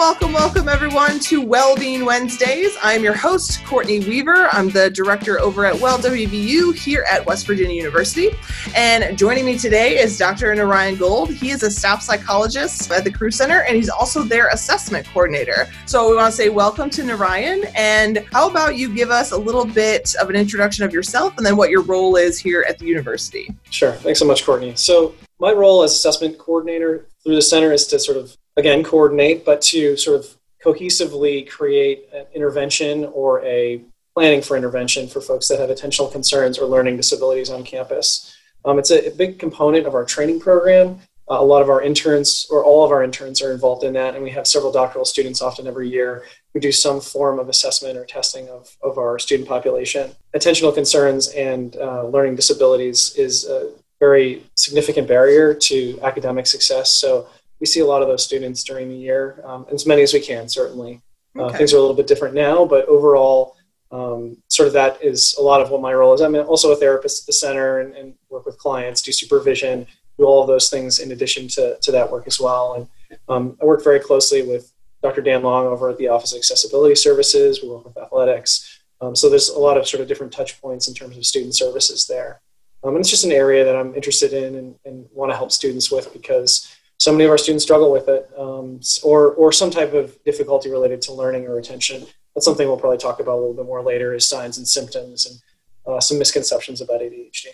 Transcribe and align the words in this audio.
welcome, 0.00 0.32
welcome 0.32 0.66
everyone 0.66 1.18
to 1.20 1.42
Wellbeing 1.42 2.06
Wednesdays. 2.06 2.74
I'm 2.82 3.04
your 3.04 3.12
host, 3.12 3.62
Courtney 3.66 3.98
Weaver. 3.98 4.48
I'm 4.50 4.70
the 4.70 4.88
director 4.88 5.38
over 5.38 5.66
at 5.66 5.78
Well 5.78 5.98
WVU 5.98 6.74
here 6.74 7.04
at 7.06 7.26
West 7.26 7.46
Virginia 7.46 7.76
University. 7.76 8.30
And 8.74 9.18
joining 9.18 9.44
me 9.44 9.58
today 9.58 9.98
is 9.98 10.16
Dr. 10.16 10.54
Narayan 10.54 10.96
Gold. 10.96 11.28
He 11.28 11.50
is 11.50 11.62
a 11.64 11.70
staff 11.70 12.00
psychologist 12.00 12.90
at 12.90 13.04
the 13.04 13.12
Carruth 13.12 13.34
Center 13.34 13.60
and 13.64 13.76
he's 13.76 13.90
also 13.90 14.22
their 14.22 14.48
assessment 14.48 15.06
coordinator. 15.08 15.68
So 15.84 16.08
we 16.08 16.16
want 16.16 16.30
to 16.30 16.36
say 16.36 16.48
welcome 16.48 16.88
to 16.88 17.04
Narayan. 17.04 17.64
And 17.76 18.26
how 18.32 18.48
about 18.48 18.76
you 18.76 18.94
give 18.94 19.10
us 19.10 19.32
a 19.32 19.38
little 19.38 19.66
bit 19.66 20.14
of 20.14 20.30
an 20.30 20.34
introduction 20.34 20.82
of 20.82 20.94
yourself 20.94 21.36
and 21.36 21.44
then 21.44 21.58
what 21.58 21.68
your 21.68 21.82
role 21.82 22.16
is 22.16 22.38
here 22.38 22.64
at 22.66 22.78
the 22.78 22.86
university? 22.86 23.54
Sure. 23.68 23.92
Thanks 23.92 24.18
so 24.18 24.24
much, 24.24 24.46
Courtney. 24.46 24.72
So 24.76 25.14
my 25.40 25.52
role 25.52 25.82
as 25.82 25.92
assessment 25.92 26.38
coordinator 26.38 27.06
through 27.22 27.34
the 27.34 27.42
center 27.42 27.70
is 27.70 27.86
to 27.88 27.98
sort 27.98 28.16
of 28.16 28.34
again 28.56 28.82
coordinate, 28.82 29.44
but 29.44 29.60
to 29.62 29.96
sort 29.96 30.20
of 30.20 30.36
cohesively 30.64 31.48
create 31.48 32.08
an 32.12 32.26
intervention 32.34 33.04
or 33.06 33.42
a 33.44 33.80
planning 34.14 34.42
for 34.42 34.56
intervention 34.56 35.08
for 35.08 35.20
folks 35.20 35.48
that 35.48 35.58
have 35.58 35.70
attentional 35.70 36.10
concerns 36.10 36.58
or 36.58 36.66
learning 36.66 36.96
disabilities 36.96 37.50
on 37.50 37.64
campus. 37.64 38.36
Um, 38.64 38.78
it's 38.78 38.90
a, 38.90 39.08
a, 39.08 39.14
big 39.14 39.38
component 39.38 39.86
of 39.86 39.94
our 39.94 40.04
training 40.04 40.40
program. 40.40 40.98
Uh, 41.30 41.38
a 41.40 41.44
lot 41.44 41.62
of 41.62 41.70
our 41.70 41.80
interns, 41.80 42.46
or 42.50 42.64
all 42.64 42.84
of 42.84 42.90
our 42.90 43.02
interns, 43.02 43.40
are 43.40 43.52
involved 43.52 43.84
in 43.84 43.92
that, 43.94 44.14
and 44.14 44.22
we 44.22 44.30
have 44.30 44.46
several 44.46 44.72
doctoral 44.72 45.04
students 45.04 45.40
often 45.40 45.66
every 45.66 45.88
year 45.88 46.24
who 46.52 46.60
do 46.60 46.72
some 46.72 47.00
form 47.00 47.38
of 47.38 47.48
assessment 47.48 47.96
or 47.96 48.04
testing 48.04 48.48
of, 48.48 48.76
of 48.82 48.98
our 48.98 49.18
student 49.18 49.48
population. 49.48 50.10
Attentional 50.34 50.74
concerns 50.74 51.28
and 51.28 51.76
uh, 51.76 52.04
learning 52.06 52.34
disabilities 52.34 53.14
is 53.16 53.46
a 53.46 53.70
very 54.00 54.42
significant 54.56 55.06
barrier 55.06 55.54
to 55.54 55.98
academic 56.02 56.46
success. 56.46 56.90
So 56.90 57.28
we 57.60 57.66
see 57.66 57.80
a 57.80 57.86
lot 57.86 58.02
of 58.02 58.08
those 58.08 58.24
students 58.24 58.64
during 58.64 58.88
the 58.88 58.96
year, 58.96 59.42
um, 59.44 59.66
as 59.72 59.86
many 59.86 60.02
as 60.02 60.12
we 60.12 60.20
can, 60.20 60.48
certainly. 60.48 61.02
Uh, 61.38 61.44
okay. 61.44 61.58
Things 61.58 61.72
are 61.72 61.76
a 61.76 61.80
little 61.80 61.94
bit 61.94 62.06
different 62.06 62.34
now, 62.34 62.64
but 62.64 62.86
overall, 62.86 63.56
um, 63.92 64.36
sort 64.48 64.66
of 64.66 64.72
that 64.74 65.02
is 65.02 65.34
a 65.38 65.42
lot 65.42 65.60
of 65.60 65.70
what 65.70 65.80
my 65.80 65.92
role 65.92 66.14
is. 66.14 66.20
I'm 66.20 66.34
also 66.34 66.72
a 66.72 66.76
therapist 66.76 67.22
at 67.22 67.26
the 67.26 67.32
center 67.32 67.80
and, 67.80 67.94
and, 67.94 68.14
work 68.28 68.46
with 68.46 68.58
clients, 68.58 69.02
do 69.02 69.10
supervision, 69.10 69.84
do 70.16 70.24
all 70.24 70.40
of 70.40 70.46
those 70.46 70.70
things 70.70 71.00
in 71.00 71.10
addition 71.10 71.48
to, 71.48 71.76
to 71.82 71.90
that 71.90 72.10
work 72.10 72.28
as 72.28 72.38
well. 72.38 72.74
And 72.74 73.18
um, 73.28 73.58
I 73.60 73.64
work 73.64 73.82
very 73.82 73.98
closely 73.98 74.42
with 74.42 74.72
Dr. 75.02 75.20
Dan 75.20 75.42
Long 75.42 75.66
over 75.66 75.90
at 75.90 75.98
the 75.98 76.06
Office 76.06 76.32
of 76.32 76.38
Accessibility 76.38 76.94
Services. 76.94 77.60
We 77.60 77.70
work 77.70 77.86
with 77.86 77.98
athletics. 77.98 78.80
Um, 79.00 79.16
so 79.16 79.28
there's 79.28 79.48
a 79.48 79.58
lot 79.58 79.76
of 79.76 79.88
sort 79.88 80.00
of 80.00 80.06
different 80.06 80.32
touch 80.32 80.60
points 80.60 80.86
in 80.86 80.94
terms 80.94 81.16
of 81.16 81.26
student 81.26 81.56
services 81.56 82.06
there. 82.06 82.40
Um, 82.84 82.90
and 82.90 83.00
it's 83.00 83.10
just 83.10 83.24
an 83.24 83.32
area 83.32 83.64
that 83.64 83.76
I'm 83.76 83.94
interested 83.94 84.32
in 84.32 84.54
and, 84.54 84.74
and 84.84 85.06
want 85.12 85.32
to 85.32 85.36
help 85.36 85.50
students 85.50 85.90
with 85.90 86.12
because 86.12 86.72
so 87.00 87.12
many 87.12 87.24
of 87.24 87.30
our 87.30 87.38
students 87.38 87.64
struggle 87.64 87.90
with 87.90 88.08
it 88.08 88.30
um, 88.36 88.78
or, 89.02 89.32
or 89.32 89.52
some 89.52 89.70
type 89.70 89.94
of 89.94 90.22
difficulty 90.24 90.70
related 90.70 91.00
to 91.00 91.14
learning 91.14 91.46
or 91.46 91.58
attention. 91.58 92.06
That's 92.34 92.44
something 92.44 92.68
we'll 92.68 92.76
probably 92.76 92.98
talk 92.98 93.20
about 93.20 93.36
a 93.36 93.40
little 93.40 93.54
bit 93.54 93.64
more 93.64 93.82
later 93.82 94.12
is 94.12 94.28
signs 94.28 94.58
and 94.58 94.68
symptoms 94.68 95.24
and 95.24 95.40
uh, 95.86 95.98
some 95.98 96.18
misconceptions 96.18 96.82
about 96.82 97.00
ADHD. 97.00 97.46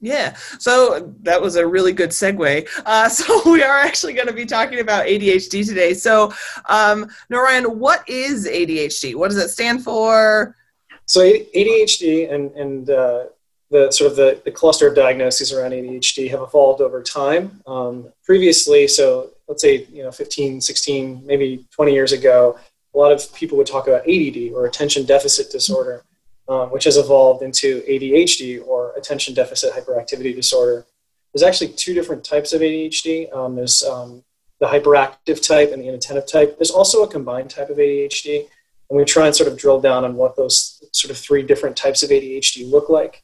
Yeah, 0.00 0.34
so 0.58 1.14
that 1.20 1.40
was 1.40 1.56
a 1.56 1.66
really 1.66 1.92
good 1.92 2.10
segue. 2.10 2.66
Uh, 2.86 3.08
so 3.10 3.42
we 3.50 3.62
are 3.62 3.78
actually 3.78 4.14
going 4.14 4.26
to 4.26 4.32
be 4.32 4.46
talking 4.46 4.80
about 4.80 5.04
ADHD 5.04 5.68
today. 5.68 5.92
So, 5.92 6.32
um, 6.70 7.06
Narayan, 7.28 7.78
what 7.78 8.08
is 8.08 8.48
ADHD? 8.48 9.16
What 9.16 9.28
does 9.28 9.36
it 9.36 9.50
stand 9.50 9.84
for? 9.84 10.56
So 11.04 11.20
ADHD 11.20 12.32
and 12.32 12.50
and 12.52 12.88
uh, 12.88 13.24
the 13.70 13.90
sort 13.90 14.10
of 14.10 14.16
the, 14.16 14.40
the 14.44 14.50
cluster 14.50 14.86
of 14.86 14.94
diagnoses 14.94 15.52
around 15.52 15.72
ADHD 15.72 16.30
have 16.30 16.40
evolved 16.40 16.80
over 16.80 17.02
time. 17.02 17.62
Um, 17.66 18.12
previously, 18.24 18.86
so 18.86 19.30
let's 19.48 19.62
say 19.62 19.86
you 19.92 20.02
know 20.02 20.12
15, 20.12 20.60
16, 20.60 21.26
maybe 21.26 21.64
20 21.70 21.92
years 21.92 22.12
ago, 22.12 22.58
a 22.94 22.98
lot 22.98 23.12
of 23.12 23.32
people 23.34 23.58
would 23.58 23.66
talk 23.66 23.88
about 23.88 24.08
ADD 24.08 24.52
or 24.54 24.66
attention 24.66 25.04
deficit 25.04 25.50
disorder, 25.50 26.04
um, 26.48 26.70
which 26.70 26.84
has 26.84 26.96
evolved 26.96 27.42
into 27.42 27.82
ADHD 27.82 28.64
or 28.64 28.92
attention 28.96 29.34
deficit 29.34 29.72
hyperactivity 29.72 30.34
disorder. 30.34 30.86
There's 31.32 31.42
actually 31.42 31.72
two 31.72 31.94
different 31.94 32.24
types 32.24 32.52
of 32.52 32.60
ADHD. 32.60 33.34
Um, 33.34 33.56
there's 33.56 33.82
um, 33.82 34.22
the 34.60 34.66
hyperactive 34.66 35.44
type 35.46 35.72
and 35.72 35.82
the 35.82 35.88
inattentive 35.88 36.30
type. 36.30 36.58
There's 36.58 36.70
also 36.70 37.02
a 37.02 37.08
combined 37.08 37.50
type 37.50 37.70
of 37.70 37.78
ADHD, 37.78 38.46
and 38.88 38.96
we 38.96 39.04
try 39.04 39.26
and 39.26 39.34
sort 39.34 39.50
of 39.50 39.58
drill 39.58 39.80
down 39.80 40.04
on 40.04 40.14
what 40.14 40.36
those 40.36 40.84
sort 40.92 41.10
of 41.10 41.16
three 41.16 41.42
different 41.42 41.76
types 41.76 42.04
of 42.04 42.10
ADHD 42.10 42.70
look 42.70 42.88
like. 42.88 43.23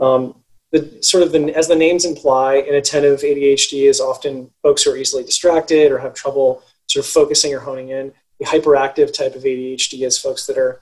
Um, 0.00 0.34
the 0.72 0.98
sort 1.02 1.22
of 1.22 1.32
the, 1.32 1.52
as 1.56 1.68
the 1.68 1.76
names 1.76 2.04
imply, 2.04 2.56
inattentive 2.58 3.20
ADHD 3.20 3.88
is 3.88 4.00
often 4.00 4.50
folks 4.62 4.84
who 4.84 4.92
are 4.92 4.96
easily 4.96 5.24
distracted 5.24 5.90
or 5.90 5.98
have 5.98 6.14
trouble 6.14 6.62
sort 6.86 7.04
of 7.04 7.10
focusing 7.10 7.54
or 7.54 7.60
honing 7.60 7.88
in. 7.88 8.12
The 8.38 8.46
hyperactive 8.46 9.12
type 9.12 9.34
of 9.34 9.42
ADHD 9.42 10.06
is 10.06 10.18
folks 10.18 10.46
that 10.46 10.56
are 10.56 10.80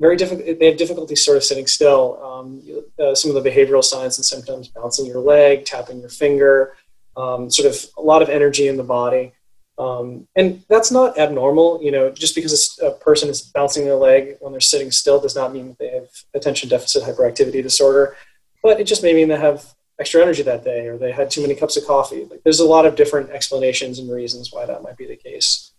very 0.00 0.16
difficult. 0.16 0.58
They 0.58 0.66
have 0.66 0.76
difficulty 0.76 1.16
sort 1.16 1.36
of 1.36 1.44
sitting 1.44 1.66
still. 1.66 2.20
Um, 2.22 2.62
uh, 2.98 3.14
some 3.14 3.34
of 3.34 3.42
the 3.42 3.48
behavioral 3.48 3.84
signs 3.84 4.18
and 4.18 4.24
symptoms: 4.24 4.68
bouncing 4.68 5.06
your 5.06 5.20
leg, 5.20 5.64
tapping 5.64 6.00
your 6.00 6.08
finger, 6.08 6.76
um, 7.16 7.50
sort 7.50 7.72
of 7.72 7.86
a 7.96 8.02
lot 8.02 8.20
of 8.20 8.28
energy 8.28 8.68
in 8.68 8.76
the 8.76 8.82
body. 8.82 9.32
Um, 9.78 10.28
and 10.36 10.62
that's 10.68 10.90
not 10.90 11.18
abnormal. 11.18 11.80
You 11.82 11.92
know, 11.92 12.10
just 12.10 12.34
because 12.34 12.78
a 12.82 12.90
person 12.90 13.28
is 13.28 13.40
bouncing 13.40 13.84
their 13.84 13.94
leg 13.94 14.36
when 14.40 14.52
they're 14.52 14.60
sitting 14.60 14.90
still 14.90 15.20
does 15.20 15.36
not 15.36 15.52
mean 15.52 15.68
that 15.68 15.78
they 15.78 15.88
have 15.88 16.08
attention 16.34 16.68
deficit 16.68 17.04
hyperactivity 17.04 17.62
disorder 17.62 18.16
but 18.64 18.80
it 18.80 18.84
just 18.84 19.02
may 19.02 19.12
mean 19.12 19.28
they 19.28 19.36
have 19.36 19.74
extra 20.00 20.20
energy 20.20 20.42
that 20.42 20.64
day 20.64 20.88
or 20.88 20.98
they 20.98 21.12
had 21.12 21.30
too 21.30 21.42
many 21.42 21.54
cups 21.54 21.76
of 21.76 21.86
coffee. 21.86 22.24
Like, 22.24 22.42
there's 22.42 22.60
a 22.60 22.64
lot 22.64 22.86
of 22.86 22.96
different 22.96 23.30
explanations 23.30 24.00
and 24.00 24.10
reasons 24.10 24.50
why 24.52 24.66
that 24.66 24.82
might 24.82 24.96
be 24.96 25.06
the 25.06 25.16
case. 25.16 25.70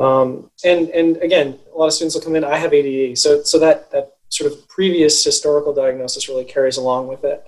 Um, 0.00 0.50
and 0.64 0.88
and 0.88 1.18
again, 1.18 1.58
a 1.72 1.76
lot 1.76 1.86
of 1.86 1.92
students 1.92 2.14
will 2.14 2.22
come 2.22 2.34
in. 2.34 2.42
I 2.42 2.56
have 2.56 2.72
ADD, 2.72 3.18
so 3.18 3.42
so 3.42 3.58
that 3.58 3.90
that 3.92 4.14
sort 4.30 4.50
of 4.50 4.66
previous 4.66 5.22
historical 5.22 5.74
diagnosis 5.74 6.26
really 6.26 6.46
carries 6.46 6.78
along 6.78 7.08
with 7.08 7.22
it. 7.22 7.46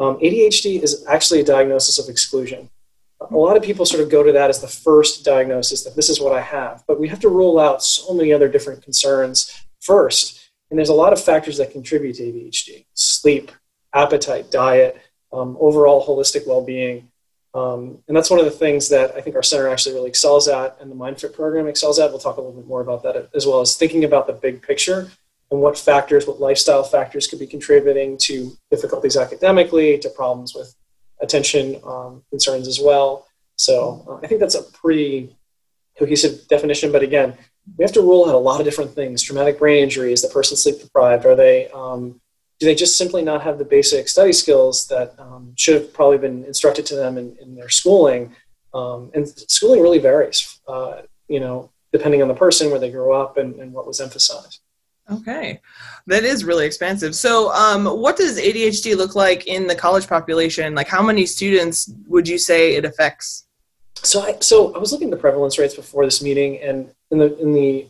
Um, 0.00 0.16
ADHD 0.16 0.82
is 0.82 1.04
actually 1.06 1.40
a 1.40 1.44
diagnosis 1.44 2.00
of 2.00 2.08
exclusion. 2.08 2.68
A 3.20 3.36
lot 3.36 3.56
of 3.56 3.62
people 3.62 3.86
sort 3.86 4.02
of 4.02 4.10
go 4.10 4.24
to 4.24 4.32
that 4.32 4.50
as 4.50 4.60
the 4.60 4.66
first 4.66 5.24
diagnosis 5.24 5.84
that 5.84 5.94
this 5.94 6.08
is 6.08 6.20
what 6.20 6.32
I 6.32 6.40
have, 6.40 6.82
but 6.88 6.98
we 6.98 7.06
have 7.06 7.20
to 7.20 7.28
rule 7.28 7.60
out 7.60 7.84
so 7.84 8.12
many 8.12 8.32
other 8.32 8.48
different 8.48 8.82
concerns 8.82 9.64
first. 9.80 10.50
And 10.70 10.78
there's 10.78 10.88
a 10.88 10.94
lot 10.94 11.12
of 11.12 11.22
factors 11.22 11.56
that 11.58 11.70
contribute 11.70 12.16
to 12.16 12.24
ADHD: 12.24 12.86
sleep, 12.94 13.52
appetite, 13.94 14.50
diet, 14.50 15.00
um, 15.32 15.56
overall 15.60 16.06
holistic 16.06 16.46
well-being. 16.46 17.08
Um, 17.54 17.98
and 18.08 18.16
that's 18.16 18.30
one 18.30 18.38
of 18.38 18.46
the 18.46 18.50
things 18.50 18.88
that 18.88 19.14
I 19.14 19.20
think 19.20 19.36
our 19.36 19.42
center 19.42 19.68
actually 19.68 19.94
really 19.94 20.08
excels 20.08 20.48
at, 20.48 20.76
and 20.80 20.90
the 20.90 20.94
MindFit 20.94 21.34
program 21.34 21.66
excels 21.66 21.98
at. 21.98 22.10
We'll 22.10 22.18
talk 22.18 22.38
a 22.38 22.40
little 22.40 22.56
bit 22.56 22.66
more 22.66 22.80
about 22.80 23.02
that 23.02 23.28
as 23.34 23.46
well 23.46 23.60
as 23.60 23.76
thinking 23.76 24.04
about 24.04 24.26
the 24.26 24.32
big 24.32 24.62
picture 24.62 25.10
and 25.50 25.60
what 25.60 25.78
factors, 25.78 26.26
what 26.26 26.40
lifestyle 26.40 26.82
factors 26.82 27.26
could 27.26 27.38
be 27.38 27.46
contributing 27.46 28.16
to 28.22 28.56
difficulties 28.70 29.18
academically, 29.18 29.98
to 29.98 30.08
problems 30.08 30.54
with 30.54 30.74
attention 31.20 31.78
um, 31.84 32.22
concerns 32.30 32.66
as 32.66 32.80
well. 32.80 33.26
So 33.56 34.04
uh, 34.08 34.24
I 34.24 34.26
think 34.28 34.40
that's 34.40 34.54
a 34.54 34.62
pretty 34.62 35.36
cohesive 35.98 36.48
definition. 36.48 36.90
But 36.90 37.02
again, 37.02 37.36
we 37.76 37.84
have 37.84 37.92
to 37.92 38.00
rule 38.00 38.24
out 38.24 38.34
a 38.34 38.38
lot 38.38 38.60
of 38.60 38.64
different 38.64 38.92
things: 38.92 39.22
traumatic 39.22 39.58
brain 39.58 39.82
injury, 39.82 40.12
is 40.12 40.22
the 40.22 40.28
person 40.28 40.56
sleep 40.56 40.80
deprived? 40.80 41.26
Are 41.26 41.36
they 41.36 41.68
um, 41.68 42.18
do 42.62 42.66
they 42.66 42.76
just 42.76 42.96
simply 42.96 43.22
not 43.22 43.42
have 43.42 43.58
the 43.58 43.64
basic 43.64 44.08
study 44.08 44.32
skills 44.32 44.86
that 44.86 45.16
um, 45.18 45.52
should 45.56 45.74
have 45.74 45.92
probably 45.92 46.16
been 46.16 46.44
instructed 46.44 46.86
to 46.86 46.94
them 46.94 47.18
in, 47.18 47.36
in 47.42 47.56
their 47.56 47.68
schooling? 47.68 48.36
Um, 48.72 49.10
and 49.14 49.26
schooling 49.28 49.82
really 49.82 49.98
varies, 49.98 50.60
uh, 50.68 51.02
you 51.26 51.40
know, 51.40 51.72
depending 51.92 52.22
on 52.22 52.28
the 52.28 52.34
person, 52.34 52.70
where 52.70 52.78
they 52.78 52.92
grew 52.92 53.14
up, 53.14 53.36
and, 53.36 53.56
and 53.56 53.72
what 53.72 53.84
was 53.84 54.00
emphasized. 54.00 54.60
Okay, 55.10 55.60
that 56.06 56.22
is 56.22 56.44
really 56.44 56.64
expensive. 56.64 57.16
So, 57.16 57.52
um, 57.52 57.84
what 57.84 58.16
does 58.16 58.38
ADHD 58.38 58.96
look 58.96 59.16
like 59.16 59.48
in 59.48 59.66
the 59.66 59.74
college 59.74 60.06
population? 60.06 60.76
Like, 60.76 60.86
how 60.86 61.02
many 61.02 61.26
students 61.26 61.92
would 62.06 62.28
you 62.28 62.38
say 62.38 62.76
it 62.76 62.84
affects? 62.84 63.48
So, 63.96 64.22
I, 64.22 64.38
so 64.38 64.72
I 64.72 64.78
was 64.78 64.92
looking 64.92 65.08
at 65.08 65.16
the 65.16 65.20
prevalence 65.20 65.58
rates 65.58 65.74
before 65.74 66.04
this 66.04 66.22
meeting, 66.22 66.60
and 66.60 66.94
in 67.10 67.18
the 67.18 67.36
in 67.40 67.52
the 67.54 67.88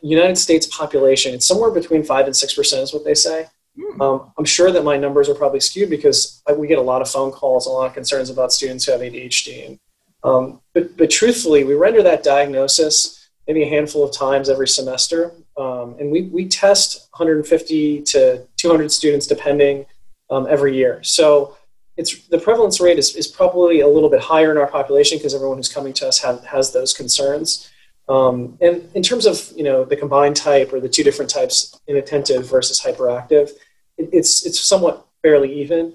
United 0.00 0.38
States 0.38 0.66
population, 0.66 1.34
it's 1.34 1.46
somewhere 1.46 1.70
between 1.70 2.02
five 2.02 2.24
and 2.24 2.34
six 2.34 2.54
percent, 2.54 2.84
is 2.84 2.94
what 2.94 3.04
they 3.04 3.14
say. 3.14 3.48
Hmm. 3.78 4.00
Um, 4.00 4.32
I'm 4.38 4.44
sure 4.44 4.72
that 4.72 4.84
my 4.84 4.96
numbers 4.96 5.28
are 5.28 5.34
probably 5.34 5.60
skewed 5.60 5.90
because 5.90 6.42
I, 6.48 6.52
we 6.52 6.66
get 6.66 6.78
a 6.78 6.82
lot 6.82 7.02
of 7.02 7.10
phone 7.10 7.30
calls, 7.30 7.66
a 7.66 7.70
lot 7.70 7.86
of 7.86 7.94
concerns 7.94 8.30
about 8.30 8.52
students 8.52 8.84
who 8.84 8.92
have 8.92 9.00
ADHD. 9.00 9.78
Um, 10.24 10.60
but, 10.74 10.96
but 10.96 11.10
truthfully, 11.10 11.64
we 11.64 11.74
render 11.74 12.02
that 12.02 12.22
diagnosis 12.22 13.14
maybe 13.46 13.62
a 13.62 13.68
handful 13.68 14.04
of 14.04 14.12
times 14.12 14.50
every 14.50 14.68
semester. 14.68 15.32
Um, 15.56 15.96
and 15.98 16.10
we, 16.10 16.22
we 16.22 16.46
test 16.46 17.08
150 17.12 18.02
to 18.02 18.46
200 18.58 18.92
students 18.92 19.26
depending 19.26 19.86
um, 20.28 20.46
every 20.50 20.76
year. 20.76 21.02
So 21.02 21.56
it's, 21.96 22.28
the 22.28 22.38
prevalence 22.38 22.78
rate 22.78 22.98
is, 22.98 23.16
is 23.16 23.26
probably 23.26 23.80
a 23.80 23.88
little 23.88 24.10
bit 24.10 24.20
higher 24.20 24.50
in 24.50 24.58
our 24.58 24.66
population 24.66 25.16
because 25.16 25.34
everyone 25.34 25.56
who's 25.56 25.72
coming 25.72 25.94
to 25.94 26.06
us 26.06 26.18
have, 26.18 26.44
has 26.44 26.72
those 26.72 26.92
concerns. 26.92 27.70
Um, 28.08 28.56
and 28.60 28.88
in 28.94 29.02
terms 29.02 29.26
of 29.26 29.52
you 29.54 29.62
know 29.62 29.84
the 29.84 29.96
combined 29.96 30.36
type 30.36 30.72
or 30.72 30.80
the 30.80 30.88
two 30.88 31.04
different 31.04 31.30
types, 31.30 31.78
inattentive 31.86 32.48
versus 32.48 32.80
hyperactive, 32.80 33.50
it, 33.98 34.08
it's 34.12 34.46
it's 34.46 34.60
somewhat 34.60 35.06
fairly 35.22 35.52
even. 35.60 35.94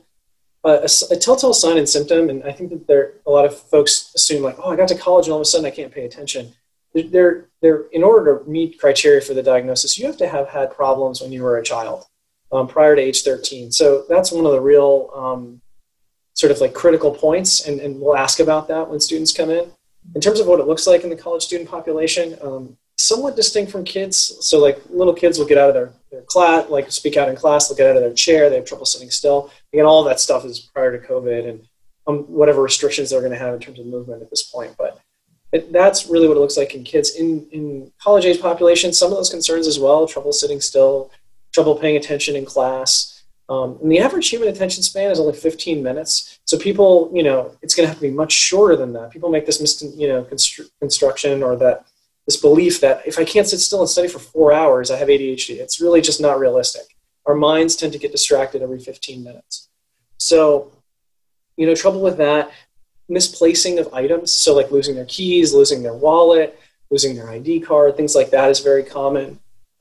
Uh, 0.65 0.79
a, 0.87 1.13
a, 1.13 1.17
telltale 1.17 1.53
sign 1.53 1.77
and 1.77 1.89
symptom, 1.89 2.29
and 2.29 2.41
I 2.43 2.53
think 2.53 2.69
that 2.69 2.87
there 2.87 3.15
a 3.25 3.31
lot 3.31 3.43
of 3.43 3.57
folks 3.57 4.13
assume 4.15 4.43
like, 4.43 4.55
oh, 4.59 4.71
I 4.71 4.77
got 4.77 4.87
to 4.89 4.97
college 4.97 5.25
and 5.25 5.33
all 5.33 5.39
of 5.39 5.41
a 5.41 5.45
sudden 5.45 5.65
I 5.65 5.71
can't 5.71 5.93
pay 5.93 6.05
attention. 6.05 6.53
they're, 6.93 7.49
they're, 7.61 7.87
in 7.91 8.01
order 8.01 8.39
to 8.39 8.49
meet 8.49 8.79
criteria 8.79 9.19
for 9.19 9.33
the 9.33 9.43
diagnosis, 9.43 9.97
you 9.97 10.05
have 10.05 10.15
to 10.17 10.27
have 10.27 10.47
had 10.47 10.71
problems 10.71 11.19
when 11.19 11.33
you 11.33 11.43
were 11.43 11.57
a 11.57 11.63
child 11.63 12.05
um, 12.53 12.67
prior 12.67 12.95
to 12.95 13.01
age 13.01 13.23
13. 13.23 13.73
So 13.73 14.05
that's 14.07 14.31
one 14.31 14.45
of 14.45 14.53
the 14.53 14.61
real 14.61 15.09
um, 15.13 15.61
sort 16.33 16.51
of 16.51 16.61
like 16.61 16.73
critical 16.73 17.11
points, 17.11 17.67
and, 17.67 17.81
and 17.81 17.99
we'll 17.99 18.15
ask 18.15 18.39
about 18.39 18.67
that 18.69 18.89
when 18.89 18.99
students 18.99 19.31
come 19.31 19.49
in. 19.49 19.69
In 20.15 20.21
terms 20.21 20.39
of 20.39 20.47
what 20.47 20.59
it 20.59 20.67
looks 20.67 20.87
like 20.87 21.03
in 21.03 21.09
the 21.09 21.15
college 21.15 21.43
student 21.43 21.69
population, 21.69 22.37
um, 22.41 22.77
somewhat 22.97 23.35
distinct 23.35 23.71
from 23.71 23.83
kids. 23.83 24.37
So 24.41 24.59
like 24.59 24.81
little 24.89 25.13
kids 25.13 25.37
will 25.37 25.45
get 25.45 25.57
out 25.57 25.69
of 25.69 25.73
their, 25.73 25.91
their 26.11 26.21
class, 26.21 26.69
like 26.69 26.91
speak 26.91 27.17
out 27.17 27.29
in 27.29 27.35
class, 27.35 27.67
they'll 27.67 27.77
get 27.77 27.89
out 27.89 27.97
of 27.97 28.03
their 28.03 28.13
chair, 28.13 28.49
they 28.49 28.57
have 28.57 28.65
trouble 28.65 28.85
sitting 28.85 29.09
still. 29.09 29.51
Again, 29.73 29.85
all 29.85 30.03
that 30.03 30.19
stuff 30.19 30.45
is 30.45 30.59
prior 30.59 30.97
to 30.97 31.05
COVID 31.05 31.49
and 31.49 31.67
um, 32.07 32.19
whatever 32.23 32.61
restrictions 32.61 33.09
they're 33.09 33.21
going 33.21 33.31
to 33.31 33.37
have 33.37 33.53
in 33.53 33.59
terms 33.59 33.79
of 33.79 33.85
movement 33.85 34.21
at 34.21 34.29
this 34.29 34.43
point. 34.43 34.75
But 34.77 34.99
it, 35.51 35.71
that's 35.71 36.07
really 36.07 36.27
what 36.27 36.37
it 36.37 36.39
looks 36.39 36.57
like 36.57 36.75
in 36.75 36.83
kids. 36.83 37.15
In, 37.15 37.47
in 37.51 37.91
college 38.01 38.25
age 38.25 38.41
population, 38.41 38.93
some 38.93 39.11
of 39.11 39.17
those 39.17 39.29
concerns 39.29 39.67
as 39.67 39.79
well, 39.79 40.07
trouble 40.07 40.33
sitting 40.33 40.61
still, 40.61 41.11
trouble 41.53 41.75
paying 41.75 41.95
attention 41.95 42.35
in 42.35 42.45
class. 42.45 43.23
Um, 43.49 43.77
and 43.81 43.91
the 43.91 43.99
average 43.99 44.29
human 44.29 44.47
attention 44.47 44.83
span 44.83 45.11
is 45.11 45.19
only 45.19 45.33
15 45.33 45.83
minutes. 45.83 46.39
So 46.45 46.57
people, 46.57 47.11
you 47.13 47.23
know, 47.23 47.55
it's 47.61 47.75
going 47.75 47.85
to 47.85 47.89
have 47.89 47.97
to 47.97 48.01
be 48.01 48.09
much 48.09 48.31
shorter 48.31 48.75
than 48.75 48.93
that. 48.93 49.11
People 49.11 49.29
make 49.29 49.45
this, 49.45 49.61
mis- 49.61 49.83
you 49.95 50.07
know, 50.07 50.23
constru- 50.23 50.69
construction 50.79 51.43
or 51.43 51.55
that 51.57 51.85
this 52.25 52.37
belief 52.37 52.79
that 52.81 53.05
if 53.05 53.19
I 53.19 53.25
can't 53.25 53.47
sit 53.47 53.59
still 53.59 53.81
and 53.81 53.89
study 53.89 54.07
for 54.07 54.19
four 54.19 54.53
hours, 54.53 54.89
I 54.89 54.97
have 54.97 55.09
ADHD. 55.09 55.57
It's 55.59 55.81
really 55.81 56.01
just 56.01 56.21
not 56.21 56.39
realistic. 56.39 56.95
Our 57.25 57.35
minds 57.35 57.75
tend 57.75 57.93
to 57.93 57.99
get 57.99 58.11
distracted 58.11 58.61
every 58.61 58.79
15 58.79 59.23
minutes. 59.23 59.69
So, 60.17 60.71
you 61.57 61.65
know, 61.65 61.75
trouble 61.75 62.01
with 62.01 62.17
that, 62.17 62.51
misplacing 63.09 63.79
of 63.79 63.93
items. 63.93 64.31
So, 64.31 64.55
like 64.55 64.71
losing 64.71 64.95
their 64.95 65.05
keys, 65.05 65.53
losing 65.53 65.83
their 65.83 65.93
wallet, 65.93 66.57
losing 66.89 67.15
their 67.15 67.29
ID 67.29 67.61
card, 67.61 67.97
things 67.97 68.15
like 68.15 68.29
that 68.31 68.49
is 68.49 68.59
very 68.59 68.83
common. 68.83 69.39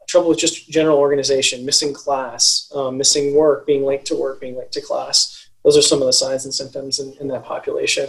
Trouble 0.08 0.30
with 0.30 0.38
just 0.38 0.68
general 0.68 0.98
organization, 0.98 1.64
missing 1.64 1.94
class, 1.94 2.70
um, 2.74 2.98
missing 2.98 3.34
work, 3.34 3.66
being 3.66 3.84
late 3.84 4.04
to 4.06 4.16
work, 4.16 4.40
being 4.40 4.56
late 4.56 4.72
to 4.72 4.80
class. 4.80 5.48
Those 5.64 5.76
are 5.76 5.82
some 5.82 6.00
of 6.00 6.06
the 6.06 6.12
signs 6.12 6.44
and 6.44 6.52
symptoms 6.52 6.98
in, 6.98 7.14
in 7.20 7.28
that 7.28 7.44
population 7.44 8.08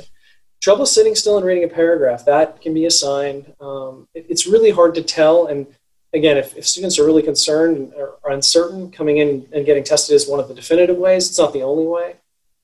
trouble 0.63 0.86
sitting 0.86 1.13
still 1.13 1.36
and 1.36 1.45
reading 1.45 1.65
a 1.65 1.68
paragraph 1.68 2.24
that 2.24 2.62
can 2.62 2.74
be 2.74 2.86
a 2.86 2.92
sign 2.92 3.45
um, 3.60 4.07
it, 4.13 4.25
it's 4.30 4.48
really 4.48 4.71
hard 4.71 4.95
to 4.95 5.04
tell. 5.04 5.48
And 5.48 5.68
again 6.13 6.38
if, 6.38 6.56
if 6.56 6.65
students 6.65 6.98
are 6.98 7.06
really 7.06 7.21
concerned 7.21 7.92
or 7.98 8.18
uncertain 8.31 8.89
coming 8.89 9.18
in 9.18 9.45
and 9.51 9.65
getting 9.65 9.83
tested 9.83 10.15
is 10.15 10.27
one 10.27 10.39
of 10.39 10.48
the 10.48 10.54
definitive 10.54 10.98
ways. 10.98 11.27
It's 11.27 11.38
not 11.38 11.51
the 11.51 11.63
only 11.63 11.86
way. 11.86 12.15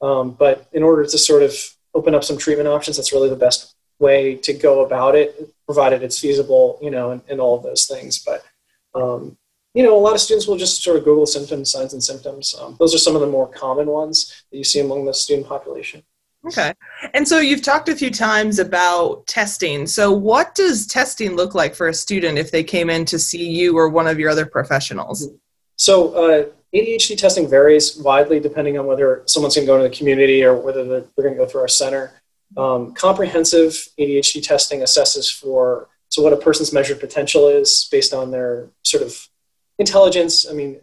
Um, 0.02 0.32
but 0.32 0.70
in 0.72 0.82
order 0.82 1.04
to 1.04 1.18
sort 1.18 1.44
of 1.44 1.54
open 1.94 2.16
up 2.16 2.24
some 2.24 2.38
treatment 2.38 2.70
options 2.70 2.96
that's 2.96 3.12
really 3.12 3.30
the 3.30 3.36
best 3.36 3.76
way 4.00 4.36
to 4.36 4.54
go 4.54 4.86
about 4.86 5.14
it 5.14 5.54
provided 5.66 6.02
it's 6.02 6.20
feasible 6.20 6.80
you 6.82 6.90
know 6.90 7.12
and, 7.12 7.22
and 7.30 7.42
all 7.42 7.58
of 7.58 7.64
those 7.64 7.86
things. 7.86 8.24
But 8.24 8.46
um, 8.96 9.38
you 9.74 9.84
know 9.84 9.98
a 9.98 10.00
lot 10.00 10.16
of 10.16 10.22
students 10.22 10.48
will 10.48 10.56
just 10.56 10.82
sort 10.82 10.96
of 10.96 11.04
google 11.04 11.26
symptoms 11.26 11.70
signs 11.70 11.92
and 11.92 12.02
symptoms. 12.02 12.56
Um, 12.58 12.78
those 12.80 12.96
are 12.96 13.04
some 13.06 13.16
of 13.16 13.22
the 13.22 13.28
more 13.28 13.50
common 13.50 13.88
ones 13.88 14.46
that 14.50 14.58
you 14.58 14.64
see 14.64 14.80
among 14.80 15.04
the 15.04 15.14
student 15.14 15.48
population 15.50 16.02
Okay. 16.46 16.74
And 17.14 17.28
so 17.28 17.40
you've 17.40 17.62
talked 17.62 17.90
a 17.90 17.96
few 17.96 18.10
times 18.10 18.60
about 18.60 19.28
testing. 19.28 19.86
So, 19.86 20.12
what 20.12 20.56
does 20.56 20.88
testing 20.88 21.36
look 21.36 21.54
like 21.54 21.76
for 21.76 21.90
a 21.90 21.94
student 21.94 22.38
if 22.38 22.52
they 22.52 22.64
came 22.64 22.90
in 22.90 23.06
to 23.06 23.20
see 23.20 23.50
you 23.50 23.78
or 23.78 23.90
one 23.90 24.08
of 24.08 24.20
your 24.20 24.30
other 24.30 24.46
professionals? 24.46 25.28
So, 25.76 26.14
uh, 26.14 26.46
ADHD 26.74 27.18
testing 27.18 27.50
varies 27.50 27.98
widely 27.98 28.40
depending 28.40 28.78
on 28.78 28.86
whether 28.86 29.24
someone's 29.26 29.56
going 29.56 29.66
to 29.66 29.72
go 29.72 29.78
into 29.78 29.90
the 29.90 29.96
community 29.96 30.44
or 30.44 30.56
whether 30.56 30.86
they're, 30.86 31.06
going 31.18 31.34
to 31.34 31.38
go 31.38 31.46
through 31.46 31.62
our 31.62 31.68
center. 31.68 32.22
Um, 32.56 32.94
comprehensive 32.94 33.88
ADHD 34.00 34.46
testing 34.46 34.80
assesses 34.80 35.32
for 35.32 35.90
so 36.08 36.24
what 36.24 36.34
a 36.34 36.38
person's 36.38 36.74
measured 36.74 37.00
potential 37.00 37.48
is 37.48 37.88
based 37.92 38.14
on 38.14 38.32
their 38.32 38.70
sort 38.84 39.04
of 39.04 39.28
intelligence. 39.78 40.50
I 40.50 40.54
mean, 40.54 40.80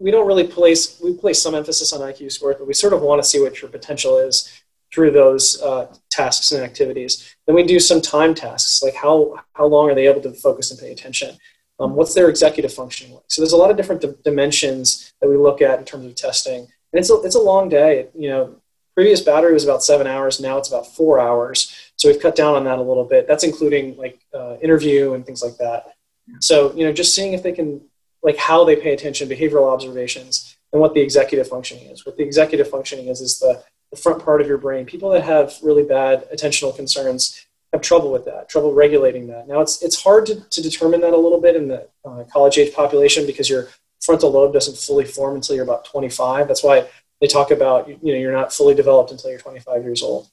we 0.00 0.10
don't 0.10 0.26
really 0.26 0.46
place 0.46 0.98
we 1.00 1.12
place 1.12 1.42
some 1.42 1.54
emphasis 1.54 1.92
on 1.92 2.00
IQ 2.00 2.32
scores, 2.32 2.56
but 2.58 2.66
we 2.66 2.74
sort 2.74 2.92
of 2.92 3.02
want 3.02 3.22
to 3.22 3.28
see 3.28 3.40
what 3.40 3.60
your 3.60 3.70
potential 3.70 4.16
is 4.18 4.50
through 4.92 5.10
those 5.10 5.60
uh, 5.62 5.86
tasks 6.10 6.52
and 6.52 6.62
activities. 6.62 7.36
Then 7.46 7.54
we 7.54 7.62
do 7.62 7.78
some 7.78 8.00
time 8.00 8.34
tasks, 8.34 8.82
like 8.82 8.94
how, 8.94 9.36
how 9.52 9.66
long 9.66 9.90
are 9.90 9.94
they 9.94 10.06
able 10.06 10.22
to 10.22 10.32
focus 10.32 10.70
and 10.70 10.80
pay 10.80 10.92
attention? 10.92 11.36
Um, 11.80 11.94
what's 11.94 12.14
their 12.14 12.28
executive 12.28 12.72
functioning 12.72 13.14
like? 13.14 13.24
So 13.28 13.40
there's 13.40 13.52
a 13.52 13.56
lot 13.56 13.70
of 13.70 13.76
different 13.76 14.00
d- 14.00 14.14
dimensions 14.24 15.12
that 15.20 15.28
we 15.28 15.36
look 15.36 15.62
at 15.62 15.78
in 15.78 15.84
terms 15.84 16.06
of 16.06 16.14
testing. 16.14 16.60
And 16.60 17.00
it's 17.00 17.10
a, 17.10 17.20
it's 17.22 17.36
a 17.36 17.40
long 17.40 17.68
day. 17.68 18.08
You 18.16 18.30
know, 18.30 18.56
previous 18.96 19.20
battery 19.20 19.52
was 19.52 19.62
about 19.62 19.84
seven 19.84 20.06
hours. 20.06 20.40
Now 20.40 20.58
it's 20.58 20.68
about 20.68 20.92
four 20.92 21.20
hours. 21.20 21.92
So 21.96 22.08
we've 22.08 22.20
cut 22.20 22.34
down 22.34 22.56
on 22.56 22.64
that 22.64 22.78
a 22.78 22.82
little 22.82 23.04
bit. 23.04 23.28
That's 23.28 23.44
including 23.44 23.96
like 23.96 24.18
uh, 24.34 24.56
interview 24.60 25.12
and 25.12 25.24
things 25.24 25.42
like 25.42 25.56
that. 25.58 25.92
So, 26.40 26.74
you 26.74 26.84
know, 26.84 26.92
just 26.92 27.14
seeing 27.14 27.32
if 27.32 27.42
they 27.42 27.52
can, 27.52 27.80
like 28.22 28.36
how 28.36 28.64
they 28.64 28.74
pay 28.74 28.92
attention, 28.92 29.28
behavioral 29.28 29.72
observations, 29.72 30.56
and 30.72 30.80
what 30.80 30.94
the 30.94 31.00
executive 31.00 31.48
functioning 31.48 31.86
is. 31.86 32.04
What 32.04 32.16
the 32.16 32.24
executive 32.24 32.68
functioning 32.68 33.06
is, 33.06 33.20
is 33.20 33.38
the 33.38 33.62
the 33.90 33.96
front 33.96 34.24
part 34.24 34.40
of 34.40 34.46
your 34.46 34.58
brain. 34.58 34.84
People 34.84 35.10
that 35.10 35.24
have 35.24 35.54
really 35.62 35.82
bad 35.82 36.28
attentional 36.34 36.74
concerns 36.74 37.46
have 37.72 37.82
trouble 37.82 38.10
with 38.10 38.24
that, 38.24 38.48
trouble 38.48 38.72
regulating 38.72 39.26
that. 39.28 39.46
Now, 39.46 39.60
it's, 39.60 39.82
it's 39.82 40.02
hard 40.02 40.26
to, 40.26 40.40
to 40.40 40.62
determine 40.62 41.00
that 41.02 41.12
a 41.12 41.16
little 41.16 41.40
bit 41.40 41.56
in 41.56 41.68
the 41.68 41.88
uh, 42.04 42.24
college 42.32 42.58
age 42.58 42.74
population 42.74 43.26
because 43.26 43.50
your 43.50 43.68
frontal 44.00 44.30
lobe 44.30 44.52
doesn't 44.52 44.78
fully 44.78 45.04
form 45.04 45.34
until 45.34 45.54
you're 45.54 45.64
about 45.64 45.84
25. 45.84 46.48
That's 46.48 46.64
why 46.64 46.88
they 47.20 47.26
talk 47.26 47.50
about, 47.50 47.88
you 47.88 47.98
know, 48.02 48.18
you're 48.18 48.32
not 48.32 48.52
fully 48.52 48.74
developed 48.74 49.10
until 49.10 49.30
you're 49.30 49.40
25 49.40 49.82
years 49.82 50.02
old. 50.02 50.30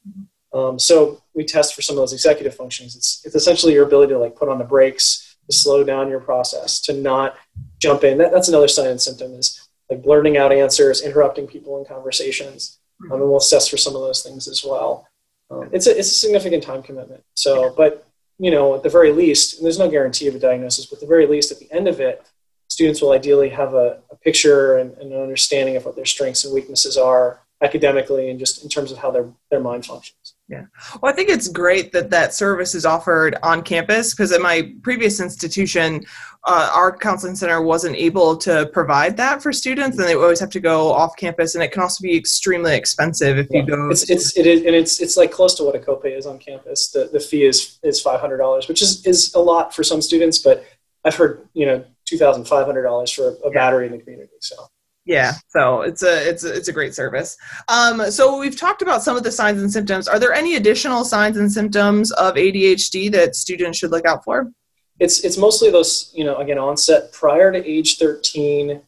Um, 0.53 0.79
so 0.79 1.21
we 1.33 1.43
test 1.43 1.75
for 1.75 1.81
some 1.81 1.97
of 1.97 2.01
those 2.01 2.13
executive 2.13 2.55
functions. 2.55 2.95
It's, 2.95 3.21
it's 3.25 3.35
essentially 3.35 3.73
your 3.73 3.85
ability 3.85 4.13
to 4.13 4.19
like 4.19 4.35
put 4.35 4.47
on 4.47 4.57
the 4.57 4.63
brakes, 4.63 5.35
to 5.49 5.55
slow 5.55 5.83
down 5.83 6.09
your 6.09 6.21
process, 6.21 6.79
to 6.81 6.93
not 6.93 7.35
jump 7.79 8.03
in. 8.03 8.17
That, 8.17 8.31
that's 8.31 8.47
another 8.47 8.69
sign 8.69 8.87
and 8.87 9.01
symptom 9.01 9.33
is 9.33 9.67
like 9.89 10.01
blurting 10.01 10.37
out 10.37 10.53
answers, 10.53 11.01
interrupting 11.01 11.47
people 11.47 11.77
in 11.79 11.85
conversations. 11.85 12.79
Um, 13.11 13.21
and 13.21 13.29
we'll 13.29 13.37
assess 13.37 13.67
for 13.67 13.77
some 13.77 13.95
of 13.95 14.01
those 14.01 14.23
things 14.23 14.47
as 14.47 14.63
well. 14.63 15.07
Um, 15.51 15.69
it's 15.71 15.87
a 15.87 15.97
it's 15.97 16.11
a 16.11 16.15
significant 16.15 16.63
time 16.63 16.81
commitment. 16.81 17.23
So, 17.35 17.73
but 17.75 18.07
you 18.39 18.51
know, 18.51 18.75
at 18.75 18.83
the 18.83 18.89
very 18.89 19.11
least, 19.11 19.61
there's 19.61 19.79
no 19.79 19.89
guarantee 19.89 20.27
of 20.27 20.35
a 20.35 20.39
diagnosis, 20.39 20.85
but 20.87 20.95
at 20.95 21.01
the 21.01 21.07
very 21.07 21.27
least, 21.27 21.51
at 21.51 21.59
the 21.59 21.71
end 21.71 21.87
of 21.87 21.99
it, 21.99 22.25
students 22.67 23.01
will 23.01 23.11
ideally 23.11 23.49
have 23.49 23.73
a, 23.73 23.99
a 24.11 24.15
picture 24.17 24.77
and, 24.77 24.93
and, 24.97 25.13
an 25.13 25.21
understanding 25.21 25.75
of 25.75 25.85
what 25.85 25.95
their 25.95 26.05
strengths 26.05 26.43
and 26.43 26.53
weaknesses 26.53 26.97
are 26.97 27.39
academically 27.61 28.29
and 28.29 28.39
just 28.39 28.63
in 28.63 28.69
terms 28.69 28.91
of 28.91 28.97
how 28.97 29.11
their, 29.11 29.29
their 29.49 29.61
mind 29.61 29.85
functions. 29.85 30.24
Yeah. 30.47 30.65
Well, 31.01 31.11
I 31.11 31.15
think 31.15 31.29
it's 31.29 31.47
great 31.47 31.91
that 31.93 32.11
that 32.11 32.31
service 32.31 32.75
is 32.75 32.85
offered 32.85 33.35
on 33.41 33.63
campus 33.63 34.13
because 34.13 34.31
at 34.31 34.41
my 34.41 34.73
previous 34.83 35.19
institution, 35.19 36.05
uh, 36.43 36.69
our 36.71 36.95
counseling 36.95 37.35
center 37.35 37.63
wasn't 37.63 37.95
able 37.95 38.37
to 38.37 38.69
provide 38.71 39.17
that 39.17 39.41
for 39.41 39.51
students, 39.51 39.97
and 39.97 40.07
they 40.07 40.13
always 40.13 40.39
have 40.39 40.51
to 40.51 40.59
go 40.59 40.93
off 40.93 41.15
campus, 41.17 41.55
and 41.55 41.63
it 41.63 41.71
can 41.71 41.81
also 41.81 42.03
be 42.03 42.15
extremely 42.15 42.75
expensive 42.75 43.39
if 43.39 43.47
yeah. 43.49 43.61
you 43.61 43.65
go. 43.65 43.89
It's 43.89 44.07
it's 44.07 44.37
it 44.37 44.45
is, 44.45 44.59
and 44.65 44.75
it's 44.75 45.01
it's 45.01 45.17
like 45.17 45.31
close 45.31 45.55
to 45.55 45.63
what 45.63 45.75
a 45.75 45.79
copay 45.79 46.15
is 46.15 46.27
on 46.27 46.37
campus. 46.37 46.89
The 46.89 47.09
the 47.11 47.19
fee 47.19 47.45
is 47.45 47.79
is 47.81 47.99
five 47.99 48.19
hundred 48.19 48.37
dollars, 48.37 48.67
which 48.67 48.83
is 48.83 49.03
is 49.07 49.33
a 49.33 49.39
lot 49.39 49.73
for 49.73 49.83
some 49.83 49.99
students, 49.99 50.37
but 50.37 50.63
I've 51.03 51.15
heard 51.15 51.47
you 51.55 51.65
know 51.65 51.83
two 52.05 52.19
thousand 52.19 52.45
five 52.45 52.67
hundred 52.67 52.83
dollars 52.83 53.11
for 53.11 53.29
a, 53.29 53.47
a 53.47 53.51
battery 53.51 53.87
in 53.87 53.93
the 53.93 53.97
community. 53.97 54.33
So 54.41 54.67
yeah 55.05 55.33
so 55.49 55.81
it's 55.81 56.03
a 56.03 56.29
it's 56.29 56.43
a, 56.43 56.53
it's 56.53 56.67
a 56.67 56.73
great 56.73 56.93
service. 56.93 57.37
Um, 57.67 58.11
so 58.11 58.37
we've 58.37 58.57
talked 58.57 58.81
about 58.81 59.03
some 59.03 59.15
of 59.15 59.23
the 59.23 59.31
signs 59.31 59.61
and 59.61 59.71
symptoms. 59.71 60.07
Are 60.07 60.19
there 60.19 60.33
any 60.33 60.55
additional 60.55 61.05
signs 61.05 61.37
and 61.37 61.51
symptoms 61.51 62.11
of 62.11 62.35
adhd 62.35 63.11
that 63.11 63.35
students 63.35 63.77
should 63.77 63.91
look 63.91 64.05
out 64.05 64.23
for? 64.23 64.51
It's 64.99 65.23
it's 65.23 65.37
mostly 65.37 65.71
those 65.71 66.11
you 66.13 66.23
know 66.23 66.37
again 66.37 66.57
onset 66.57 67.11
prior 67.11 67.51
to 67.51 67.65
age 67.65 67.97
13 67.97 68.81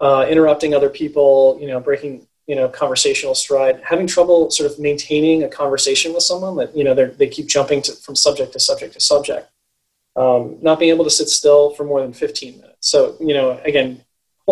uh, 0.00 0.26
interrupting 0.28 0.74
other 0.74 0.88
people 0.88 1.58
you 1.60 1.66
know 1.66 1.80
breaking 1.80 2.26
you 2.46 2.56
know 2.56 2.68
conversational 2.68 3.34
stride 3.34 3.80
having 3.84 4.06
trouble 4.06 4.50
sort 4.50 4.70
of 4.70 4.78
maintaining 4.78 5.44
a 5.44 5.48
conversation 5.48 6.12
with 6.14 6.22
someone 6.22 6.56
that 6.56 6.76
you 6.76 6.82
know 6.82 6.94
they 6.94 7.28
keep 7.28 7.46
jumping 7.46 7.82
to, 7.82 7.92
from 7.92 8.16
subject 8.16 8.52
to 8.52 8.60
subject 8.60 8.94
to 8.94 9.00
subject. 9.00 9.50
Um, 10.16 10.58
not 10.60 10.80
being 10.80 10.92
able 10.92 11.04
to 11.04 11.10
sit 11.10 11.28
still 11.28 11.70
for 11.70 11.84
more 11.84 12.00
than 12.00 12.12
15 12.12 12.56
minutes. 12.60 12.76
So 12.80 13.16
you 13.20 13.34
know 13.34 13.60
again 13.64 14.04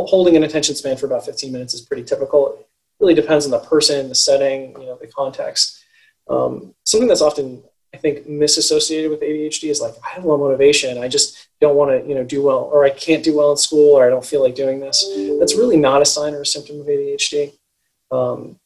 holding 0.04 0.36
an 0.36 0.44
attention 0.44 0.74
span 0.74 0.96
for 0.96 1.06
about 1.06 1.24
15 1.24 1.50
minutes 1.50 1.74
is 1.74 1.80
pretty 1.80 2.04
typical. 2.04 2.54
It 2.58 2.66
really 3.00 3.14
depends 3.14 3.44
on 3.44 3.50
the 3.50 3.58
person, 3.58 4.08
the 4.08 4.14
setting, 4.14 4.72
you 4.72 4.86
know, 4.86 4.98
the 5.00 5.06
context. 5.06 5.82
Um, 6.28 6.74
something 6.84 7.08
that's 7.08 7.22
often, 7.22 7.62
I 7.94 7.96
think, 7.96 8.26
misassociated 8.26 9.10
with 9.10 9.20
ADHD 9.20 9.70
is 9.70 9.80
like, 9.80 9.94
I 10.04 10.10
have 10.10 10.24
low 10.24 10.36
motivation. 10.36 10.98
I 10.98 11.08
just 11.08 11.48
don't 11.60 11.76
want 11.76 11.90
to, 11.90 12.08
you 12.08 12.14
know, 12.14 12.24
do 12.24 12.42
well, 12.42 12.68
or 12.72 12.84
I 12.84 12.90
can't 12.90 13.24
do 13.24 13.36
well 13.36 13.52
in 13.52 13.56
school, 13.56 13.94
or 13.94 14.06
I 14.06 14.10
don't 14.10 14.24
feel 14.24 14.42
like 14.42 14.54
doing 14.54 14.80
this. 14.80 15.04
That's 15.38 15.56
really 15.56 15.76
not 15.76 16.02
a 16.02 16.04
sign 16.04 16.34
or 16.34 16.42
a 16.42 16.46
symptom 16.46 16.80
of 16.80 16.86
ADHD. 16.86 17.52
Um, 18.10 18.58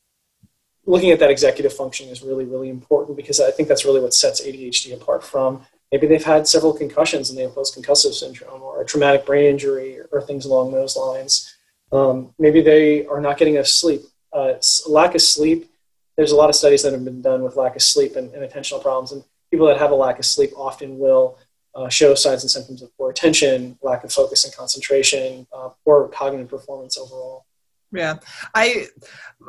looking 0.87 1.11
at 1.11 1.21
that 1.21 1.31
executive 1.31 1.73
function 1.73 2.09
is 2.09 2.23
really, 2.23 2.45
really 2.45 2.69
important 2.69 3.17
because 3.17 3.41
I 3.41 3.51
think 3.51 3.69
that's 3.69 3.85
really 3.85 4.01
what 4.01 4.15
sets 4.15 4.41
ADHD 4.45 4.95
apart 4.95 5.23
from 5.23 5.65
maybe 5.93 6.07
they've 6.07 6.25
had 6.25 6.47
several 6.47 6.73
concussions 6.73 7.31
and 7.31 7.39
they 7.39 7.43
have 7.43 7.55
post-concussive 7.55 8.13
syndrome 8.13 8.63
or 8.63 8.81
a 8.81 8.85
traumatic 8.85 9.27
brain 9.27 9.51
injury 9.51 9.99
or, 10.13 10.21
things 10.23 10.45
along 10.45 10.71
those 10.71 10.97
lines. 10.97 11.57
Um, 11.93 12.35
maybe 12.39 12.61
they 12.61 13.07
are 13.07 13.21
not 13.21 13.39
getting 13.39 13.55
enough 13.55 13.67
sleep. 13.67 14.03
Uh, 14.33 14.55
lack 14.87 15.15
of 15.15 15.23
sleep, 15.23 15.71
there's 16.17 16.33
a 16.33 16.37
lot 16.37 16.51
of 16.51 16.55
studies 16.55 16.83
that 16.83 16.93
have 16.93 17.05
been 17.05 17.23
done 17.23 17.43
with 17.43 17.57
lack 17.57 17.75
of 17.75 17.83
sleep 17.83 18.17
and, 18.17 18.33
and, 18.35 18.49
attentional 18.49 18.83
problems. 18.83 19.13
And 19.13 19.25
people 19.51 19.67
that 19.67 19.79
have 19.79 19.91
a 19.91 19.95
lack 19.95 20.19
of 20.19 20.25
sleep 20.25 20.51
often 20.57 20.99
will 20.99 21.39
uh, 21.75 21.89
show 21.89 22.15
signs 22.15 22.43
and 22.43 22.51
symptoms 22.51 22.83
of 22.83 22.97
poor 22.97 23.11
attention, 23.11 23.79
lack 23.83 24.05
of 24.05 24.13
focus 24.13 24.45
and 24.45 24.55
concentration, 24.55 25.47
uh, 25.53 25.71
poor 25.85 26.09
cognitive 26.09 26.49
performance 26.49 26.97
overall. 26.99 27.47
Yeah, 27.93 28.17
I 28.55 28.87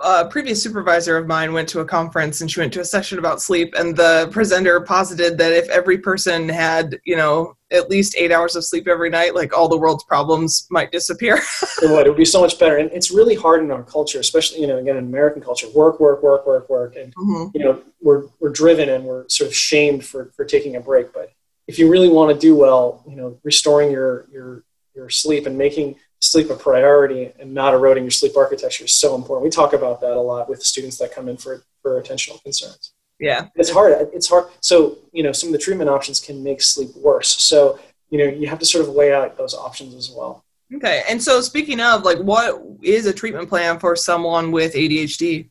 a 0.04 0.28
previous 0.28 0.64
supervisor 0.64 1.18
of 1.18 1.28
mine 1.28 1.54
went 1.54 1.70
to 1.70 1.82
a 1.82 1.86
conference 1.86 2.42
and 2.42 2.50
she 2.50 2.60
went 2.60 2.74
to 2.74 2.80
a 2.82 2.86
session 2.86 3.20
about 3.20 3.42
sleep, 3.42 3.74
and 3.78 3.96
the 3.96 4.30
presenter 4.32 4.82
posited 4.82 5.38
that 5.38 5.54
if 5.54 5.70
every 5.70 5.98
person 5.98 6.50
had 6.50 7.00
you 7.06 7.16
know 7.16 7.56
at 7.72 7.90
least 7.90 8.16
eight 8.18 8.32
hours 8.32 8.56
of 8.56 8.66
sleep 8.66 8.88
every 8.88 9.10
night, 9.10 9.36
like 9.36 9.56
all 9.56 9.70
the 9.70 9.78
world's 9.78 10.04
problems 10.06 10.68
might 10.72 10.92
disappear. 10.92 11.36
it 11.82 11.90
would. 11.92 12.08
It 12.08 12.10
would 12.10 12.18
be 12.18 12.26
so 12.26 12.42
much 12.42 12.58
better, 12.58 12.78
and 12.78 12.92
it's 12.92 13.12
really 13.12 13.36
hard 13.36 13.62
in 13.62 13.72
our 13.72 13.84
culture, 13.84 14.20
especially 14.20 14.62
you 14.62 14.68
know 14.68 14.78
again 14.78 14.98
in 14.98 15.06
American 15.06 15.42
culture, 15.42 15.68
work, 15.76 16.00
work, 16.00 16.24
work, 16.24 16.48
work, 16.48 16.70
work, 16.70 16.96
and 16.96 17.14
mm-hmm. 17.16 17.56
you 17.58 17.64
know 17.64 17.82
we're 18.02 18.24
we're 18.40 18.50
driven 18.50 18.90
and 18.90 19.04
we're 19.06 19.28
sort 19.30 19.50
of 19.50 19.56
shamed 19.56 20.04
for 20.04 20.32
for 20.36 20.46
taking 20.46 20.76
a 20.76 20.80
break, 20.80 21.14
but 21.14 21.32
if 21.68 21.80
you 21.80 21.90
really 21.90 22.10
want 22.10 22.34
to 22.34 22.40
do 22.40 22.56
well, 22.56 23.04
you 23.08 23.16
know, 23.16 23.40
restoring 23.44 23.92
your 23.92 24.28
your 24.32 24.64
your 24.96 25.10
sleep 25.10 25.46
and 25.46 25.58
making 25.58 25.96
sleep 26.22 26.50
a 26.50 26.56
priority 26.56 27.32
and 27.40 27.54
not 27.54 27.74
eroding 27.74 28.04
your 28.04 28.12
sleep 28.12 28.38
architecture 28.38 28.86
is 28.86 28.94
so 28.94 29.16
important. 29.16 29.44
We 29.44 29.50
talk 29.50 29.74
about 29.74 30.00
that 30.02 30.14
a 30.14 30.22
lot 30.22 30.48
with 30.48 30.64
students 30.64 30.98
that 31.00 31.14
come 31.14 31.28
in 31.28 31.36
for, 31.36 31.64
for 31.82 32.02
attentional 32.02 32.42
concerns. 32.44 32.94
Yeah. 33.20 33.48
It's 33.56 33.70
hard. 33.70 34.10
It's 34.14 34.30
hard. 34.30 34.46
So, 34.62 35.00
you 35.12 35.24
know, 35.24 35.32
some 35.32 35.50
of 35.50 35.54
the 35.54 35.60
treatment 35.60 35.90
options 35.90 36.20
can 36.20 36.44
make 36.44 36.62
sleep 36.62 36.90
worse. 36.96 37.42
So, 37.42 37.80
you 38.10 38.18
know, 38.18 38.26
you 38.26 38.48
have 38.48 38.60
to 38.60 38.66
sort 38.66 38.88
of 38.88 38.94
weigh 38.94 39.14
out 39.14 39.38
those 39.38 39.54
options 39.54 39.96
as 39.96 40.12
well. 40.12 40.44
Okay. 40.76 41.04
And 41.10 41.22
so 41.22 41.42
speaking 41.42 41.82
of 41.82 42.04
like 42.04 42.18
what 42.20 42.62
is 42.82 43.06
a 43.06 43.14
treatment 43.14 43.50
plan 43.50 43.80
for 43.80 43.96
someone 43.96 44.52
with 44.52 44.74
ADHD? 44.74 45.50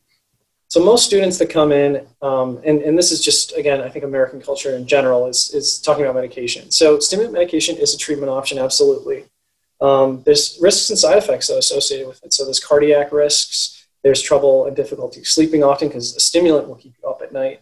So 0.67 0.83
most 0.83 1.05
students 1.05 1.37
that 1.39 1.49
come 1.49 1.73
in, 1.73 2.07
um, 2.21 2.61
and, 2.65 2.81
and 2.81 2.97
this 2.97 3.11
is 3.11 3.21
just, 3.21 3.57
again, 3.57 3.81
I 3.81 3.89
think 3.89 4.05
American 4.05 4.41
culture 4.41 4.73
in 4.73 4.87
general 4.87 5.27
is, 5.27 5.53
is 5.53 5.79
talking 5.79 6.03
about 6.03 6.15
medication. 6.15 6.71
So 6.71 6.97
stimulant 6.97 7.33
medication 7.33 7.75
is 7.75 7.93
a 7.93 7.97
treatment 7.97 8.29
option, 8.29 8.57
absolutely. 8.57 9.25
Um, 9.81 10.21
there's 10.25 10.57
risks 10.61 10.89
and 10.89 10.99
side 10.99 11.17
effects 11.17 11.49
associated 11.49 12.07
with 12.07 12.23
it. 12.23 12.33
So 12.33 12.45
there's 12.45 12.59
cardiac 12.59 13.11
risks. 13.11 13.87
There's 14.03 14.21
trouble 14.21 14.65
and 14.65 14.75
difficulty 14.75 15.23
sleeping 15.23 15.63
often 15.63 15.87
because 15.87 16.15
a 16.15 16.19
stimulant 16.19 16.67
will 16.67 16.75
keep 16.75 16.93
you 17.01 17.09
up 17.09 17.21
at 17.21 17.31
night. 17.31 17.61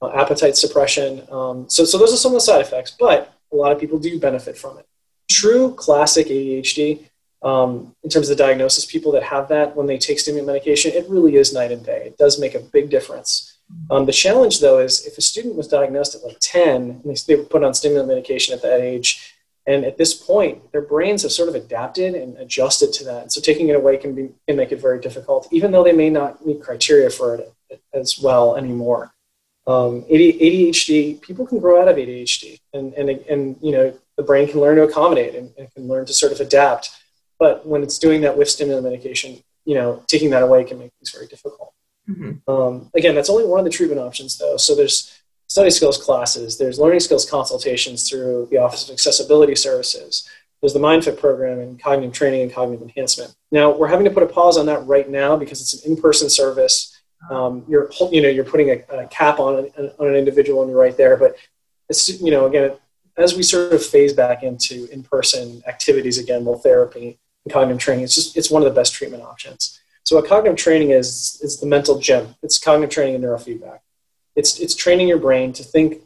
Uh, 0.00 0.10
appetite 0.12 0.56
suppression. 0.56 1.22
Um, 1.30 1.70
so, 1.70 1.84
so 1.84 1.96
those 1.98 2.12
are 2.12 2.18
some 2.18 2.32
of 2.32 2.36
the 2.36 2.40
side 2.40 2.60
effects, 2.60 2.94
but 2.98 3.32
a 3.52 3.56
lot 3.56 3.72
of 3.72 3.80
people 3.80 3.98
do 3.98 4.18
benefit 4.20 4.56
from 4.56 4.78
it. 4.78 4.86
True 5.28 5.74
classic 5.74 6.26
ADHD, 6.26 7.06
um, 7.42 7.94
in 8.02 8.10
terms 8.10 8.28
of 8.28 8.36
the 8.36 8.42
diagnosis, 8.42 8.84
people 8.84 9.12
that 9.12 9.22
have 9.22 9.48
that 9.48 9.76
when 9.76 9.86
they 9.86 9.98
take 9.98 10.18
stimulant 10.18 10.48
medication, 10.48 10.92
it 10.92 11.08
really 11.08 11.36
is 11.36 11.52
night 11.52 11.72
and 11.72 11.84
day. 11.84 12.04
It 12.06 12.18
does 12.18 12.40
make 12.40 12.54
a 12.54 12.60
big 12.60 12.90
difference. 12.90 13.58
Um, 13.90 14.06
the 14.06 14.12
challenge, 14.12 14.60
though, 14.60 14.78
is 14.78 15.06
if 15.06 15.18
a 15.18 15.20
student 15.20 15.56
was 15.56 15.68
diagnosed 15.68 16.14
at 16.14 16.22
like 16.22 16.38
10 16.40 16.66
and 16.66 17.04
they, 17.04 17.16
they 17.26 17.36
were 17.36 17.48
put 17.48 17.64
on 17.64 17.74
stimulant 17.74 18.08
medication 18.08 18.54
at 18.54 18.62
that 18.62 18.80
age, 18.80 19.35
and 19.66 19.84
at 19.84 19.98
this 19.98 20.14
point, 20.14 20.70
their 20.72 20.82
brains 20.82 21.22
have 21.22 21.32
sort 21.32 21.48
of 21.48 21.54
adapted 21.54 22.14
and 22.14 22.36
adjusted 22.38 22.92
to 22.94 23.04
that. 23.04 23.22
And 23.22 23.32
so 23.32 23.40
taking 23.40 23.68
it 23.68 23.76
away 23.76 23.96
can, 23.96 24.14
be, 24.14 24.30
can 24.46 24.56
make 24.56 24.70
it 24.70 24.80
very 24.80 25.00
difficult, 25.00 25.48
even 25.50 25.72
though 25.72 25.82
they 25.82 25.92
may 25.92 26.08
not 26.08 26.46
meet 26.46 26.62
criteria 26.62 27.10
for 27.10 27.34
it 27.34 27.82
as 27.92 28.18
well 28.18 28.56
anymore. 28.56 29.12
Um, 29.66 30.02
ADHD, 30.02 31.20
people 31.20 31.46
can 31.46 31.58
grow 31.58 31.82
out 31.82 31.88
of 31.88 31.96
ADHD, 31.96 32.60
and, 32.72 32.94
and, 32.94 33.10
and 33.10 33.56
you 33.60 33.72
know 33.72 33.98
the 34.16 34.22
brain 34.22 34.48
can 34.48 34.60
learn 34.60 34.76
to 34.76 34.84
accommodate 34.84 35.34
and, 35.34 35.52
and 35.58 35.72
can 35.74 35.88
learn 35.88 36.06
to 36.06 36.14
sort 36.14 36.32
of 36.32 36.38
adapt. 36.40 36.90
But 37.38 37.66
when 37.66 37.82
it's 37.82 37.98
doing 37.98 38.20
that 38.20 38.38
with 38.38 38.48
stimulant 38.48 38.84
medication, 38.84 39.42
you 39.64 39.74
know, 39.74 40.04
taking 40.06 40.30
that 40.30 40.44
away 40.44 40.62
can 40.62 40.78
make 40.78 40.92
things 41.00 41.10
very 41.10 41.26
difficult. 41.26 41.74
Mm-hmm. 42.08 42.48
Um, 42.48 42.90
again, 42.94 43.16
that's 43.16 43.28
only 43.28 43.44
one 43.44 43.58
of 43.58 43.64
the 43.64 43.70
treatment 43.70 44.00
options, 44.00 44.38
though. 44.38 44.56
So 44.56 44.76
there's 44.76 45.15
study 45.56 45.70
skills 45.70 45.96
classes, 45.96 46.58
there's 46.58 46.78
learning 46.78 47.00
skills 47.00 47.24
consultations 47.24 48.06
through 48.06 48.46
the 48.50 48.58
Office 48.58 48.84
of 48.84 48.92
Accessibility 48.92 49.54
Services, 49.54 50.28
there's 50.60 50.74
the 50.74 50.78
MindFit 50.78 51.18
program 51.18 51.60
and 51.60 51.82
cognitive 51.82 52.12
training 52.12 52.42
and 52.42 52.52
cognitive 52.52 52.82
enhancement. 52.82 53.34
Now 53.50 53.74
we're 53.74 53.88
having 53.88 54.04
to 54.04 54.10
put 54.10 54.22
a 54.22 54.26
pause 54.26 54.58
on 54.58 54.66
that 54.66 54.86
right 54.86 55.08
now 55.08 55.34
because 55.34 55.62
it's 55.62 55.72
an 55.82 55.92
in-person 55.92 56.28
service. 56.28 57.00
Um, 57.30 57.64
you're 57.68 57.90
you 58.12 58.20
know 58.20 58.28
you're 58.28 58.44
putting 58.44 58.68
a, 58.68 58.84
a 58.90 59.06
cap 59.06 59.38
on 59.38 59.70
an, 59.78 59.90
on 59.98 60.08
an 60.08 60.14
individual 60.14 60.60
and 60.60 60.70
you're 60.70 60.78
right 60.78 60.96
there, 60.98 61.16
but 61.16 61.36
it's 61.88 62.20
you 62.20 62.30
know 62.30 62.44
again 62.44 62.72
as 63.16 63.34
we 63.34 63.42
sort 63.42 63.72
of 63.72 63.82
phase 63.82 64.12
back 64.12 64.42
into 64.42 64.86
in-person 64.92 65.62
activities 65.66 66.18
again, 66.18 66.44
both 66.44 66.62
therapy 66.62 67.18
and 67.46 67.52
cognitive 67.54 67.80
training, 67.80 68.04
it's 68.04 68.14
just 68.14 68.36
it's 68.36 68.50
one 68.50 68.60
of 68.60 68.68
the 68.68 68.78
best 68.78 68.92
treatment 68.92 69.22
options. 69.22 69.80
So 70.02 70.16
what 70.16 70.28
cognitive 70.28 70.58
training 70.58 70.90
is 70.90 71.40
is 71.42 71.60
the 71.60 71.66
mental 71.66 71.98
gym. 71.98 72.34
It's 72.42 72.58
cognitive 72.58 72.92
training 72.92 73.14
and 73.14 73.24
neurofeedback 73.24 73.78
it's 74.36 74.60
it's 74.60 74.74
training 74.74 75.08
your 75.08 75.18
brain 75.18 75.52
to 75.54 75.64
think 75.64 76.02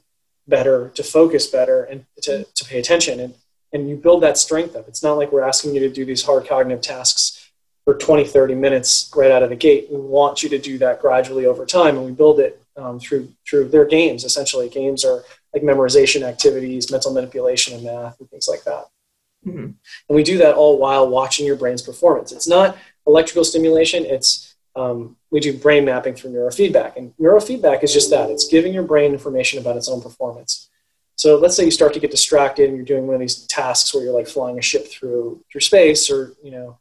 better, 0.49 0.91
to 0.95 1.03
focus 1.03 1.47
better, 1.47 1.85
and 1.85 2.05
to, 2.23 2.45
to 2.45 2.65
pay 2.65 2.79
attention. 2.79 3.21
And, 3.21 3.35
and 3.73 3.89
you 3.89 3.97
build 3.97 4.23
that 4.23 4.37
strength 4.37 4.75
up. 4.75 4.89
It's 4.89 5.03
not 5.03 5.15
like 5.15 5.33
we're 5.33 5.43
asking 5.43 5.75
you 5.75 5.81
to 5.81 5.89
do 5.89 6.05
these 6.05 6.25
hard 6.25 6.47
cognitive 6.47 6.83
tasks 6.83 7.51
for 7.85 7.95
20, 7.95 8.25
30 8.25 8.55
minutes 8.57 9.11
right 9.17 9.31
out 9.31 9.43
of 9.43 9.51
the 9.51 9.57
gate. 9.57 9.87
We 9.91 9.99
want 10.01 10.43
you 10.43 10.49
to 10.51 10.59
do 10.59 10.77
that 10.79 11.01
gradually 11.01 11.47
over 11.47 11.65
time, 11.65 11.97
and 11.97 12.05
we 12.05 12.13
build 12.13 12.41
it 12.41 12.61
um, 12.77 12.99
through 12.99 13.33
through 13.49 13.69
their 13.69 13.85
games. 13.85 14.25
Essentially, 14.25 14.69
games 14.69 15.05
are 15.05 15.23
like 15.55 15.63
memorization 15.63 16.23
activities, 16.23 16.91
mental 16.91 17.13
manipulation, 17.13 17.75
and 17.75 17.85
math, 17.85 18.19
and 18.21 18.29
things 18.31 18.49
like 18.49 18.65
that. 18.65 18.87
Mm-hmm. 19.47 19.59
And 19.59 19.77
we 20.09 20.23
do 20.23 20.39
that 20.39 20.55
all 20.55 20.79
while 20.79 21.09
watching 21.09 21.47
your 21.47 21.57
brain's 21.57 21.83
performance. 21.83 22.33
It's 22.33 22.49
not 22.49 22.77
electrical 23.07 23.45
stimulation. 23.45 24.05
It's 24.05 24.50
um, 24.77 25.17
we 25.31 25.41
do 25.41 25.57
brain 25.57 25.85
mapping 25.85 26.15
through 26.15 26.33
neurofeedback. 26.33 26.97
And 26.97 27.12
neurofeedback 27.17 27.83
is 27.83 27.93
just 27.93 28.11
that 28.11 28.31
it's 28.31 28.49
giving 28.49 28.73
your 28.73 28.83
brain 28.83 29.12
information 29.12 29.59
about 29.59 29.77
its 29.77 29.89
own 29.89 30.00
performance. 30.00 30.69
So 31.17 31.37
let's 31.37 31.55
say 31.55 31.65
you 31.65 31.71
start 31.71 31.93
to 31.95 32.00
get 32.00 32.11
distracted 32.11 32.69
and 32.69 32.77
you're 32.77 32.87
doing 32.87 33.07
one 33.07 33.15
of 33.15 33.21
these 33.21 33.47
tasks 33.47 33.93
where 33.93 34.03
you're 34.03 34.15
like 34.15 34.27
flying 34.27 34.59
a 34.59 34.62
ship 34.62 34.89
through 34.89 35.45
through 35.53 35.61
space 35.61 36.11
or 36.11 36.33
you 36.43 36.50
know 36.50 36.79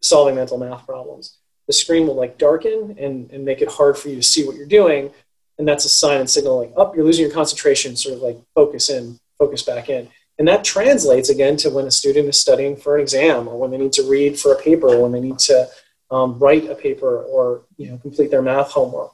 solving 0.00 0.34
mental 0.34 0.58
math 0.58 0.84
problems. 0.86 1.36
The 1.66 1.72
screen 1.72 2.06
will 2.06 2.16
like 2.16 2.38
darken 2.38 2.96
and, 2.98 3.30
and 3.30 3.44
make 3.44 3.60
it 3.60 3.70
hard 3.70 3.96
for 3.96 4.08
you 4.08 4.16
to 4.16 4.22
see 4.22 4.44
what 4.44 4.56
you're 4.56 4.66
doing. 4.66 5.12
And 5.58 5.68
that's 5.68 5.84
a 5.84 5.88
sign 5.88 6.18
and 6.18 6.28
signal 6.28 6.58
like, 6.58 6.70
up, 6.70 6.90
oh, 6.90 6.94
you're 6.94 7.04
losing 7.04 7.24
your 7.24 7.34
concentration, 7.34 7.94
sort 7.94 8.16
of 8.16 8.22
like 8.22 8.38
focus 8.54 8.90
in, 8.90 9.20
focus 9.38 9.62
back 9.62 9.88
in. 9.88 10.08
And 10.38 10.48
that 10.48 10.64
translates 10.64 11.28
again 11.28 11.56
to 11.58 11.70
when 11.70 11.86
a 11.86 11.90
student 11.90 12.28
is 12.28 12.40
studying 12.40 12.76
for 12.76 12.96
an 12.96 13.02
exam 13.02 13.46
or 13.46 13.58
when 13.58 13.70
they 13.70 13.78
need 13.78 13.92
to 13.92 14.02
read 14.02 14.40
for 14.40 14.52
a 14.52 14.60
paper, 14.60 14.88
or 14.88 15.00
when 15.00 15.12
they 15.12 15.20
need 15.20 15.38
to 15.40 15.68
um, 16.12 16.38
write 16.38 16.70
a 16.70 16.74
paper 16.74 17.24
or 17.24 17.62
you 17.76 17.90
know 17.90 17.96
complete 17.98 18.30
their 18.30 18.42
math 18.42 18.70
homework. 18.70 19.12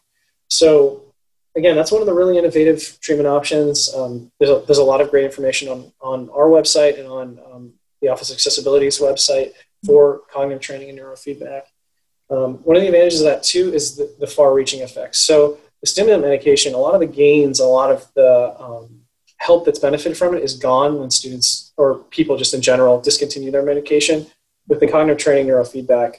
So 0.49 1.05
again, 1.57 1.77
that's 1.77 1.93
one 1.93 2.03
of 2.03 2.07
the 2.07 2.15
really 2.15 2.37
innovative 2.39 2.99
treatment 3.01 3.29
options. 3.29 3.93
Um, 3.95 4.31
there's, 4.39 4.51
a, 4.51 4.63
there's 4.67 4.79
a 4.79 4.85
lot 4.85 5.01
of 5.01 5.11
great 5.11 5.25
information 5.25 5.69
on, 5.69 5.93
on 6.01 6.29
our 6.31 6.47
website 6.47 6.99
and 6.99 7.09
on 7.09 7.41
um, 7.51 7.73
the 8.01 8.09
Office 8.09 8.31
of 8.31 8.37
Accessibility's 8.37 8.99
website 8.99 9.53
for 9.85 10.23
cognitive 10.33 10.63
training 10.63 10.91
and 10.91 10.99
neurofeedback. 10.99 11.63
Um, 12.31 12.55
one 12.65 12.77
of 12.77 12.83
the 12.83 12.89
advantages 12.89 13.21
of 13.21 13.27
that 13.27 13.43
too 13.43 13.73
is 13.73 13.97
the, 13.97 14.15
the 14.21 14.27
far-reaching 14.27 14.83
effects. 14.83 15.19
So 15.21 15.59
the 15.81 15.87
stimulant 15.87 16.23
medication, 16.23 16.75
a 16.75 16.79
lot 16.79 16.95
of 16.95 17.01
the 17.01 17.07
gains, 17.07 17.61
a 17.61 17.67
lot 17.67 17.91
of 17.91 18.07
the 18.15 18.55
um, 18.59 19.01
help 19.39 19.65
that's 19.65 19.79
benefited 19.79 20.19
from 20.19 20.35
it 20.37 20.43
is 20.43 20.55
gone 20.55 20.99
when 20.99 21.11
students 21.11 21.73
or 21.77 21.99
people 22.11 22.37
just 22.37 22.55
in 22.55 22.61
general 22.61 23.01
discontinue 23.01 23.51
their 23.51 23.63
medication. 23.63 24.27
With 24.67 24.81
the 24.81 24.89
cognitive 24.89 25.17
training 25.17 25.47
neurofeedback, 25.47 26.17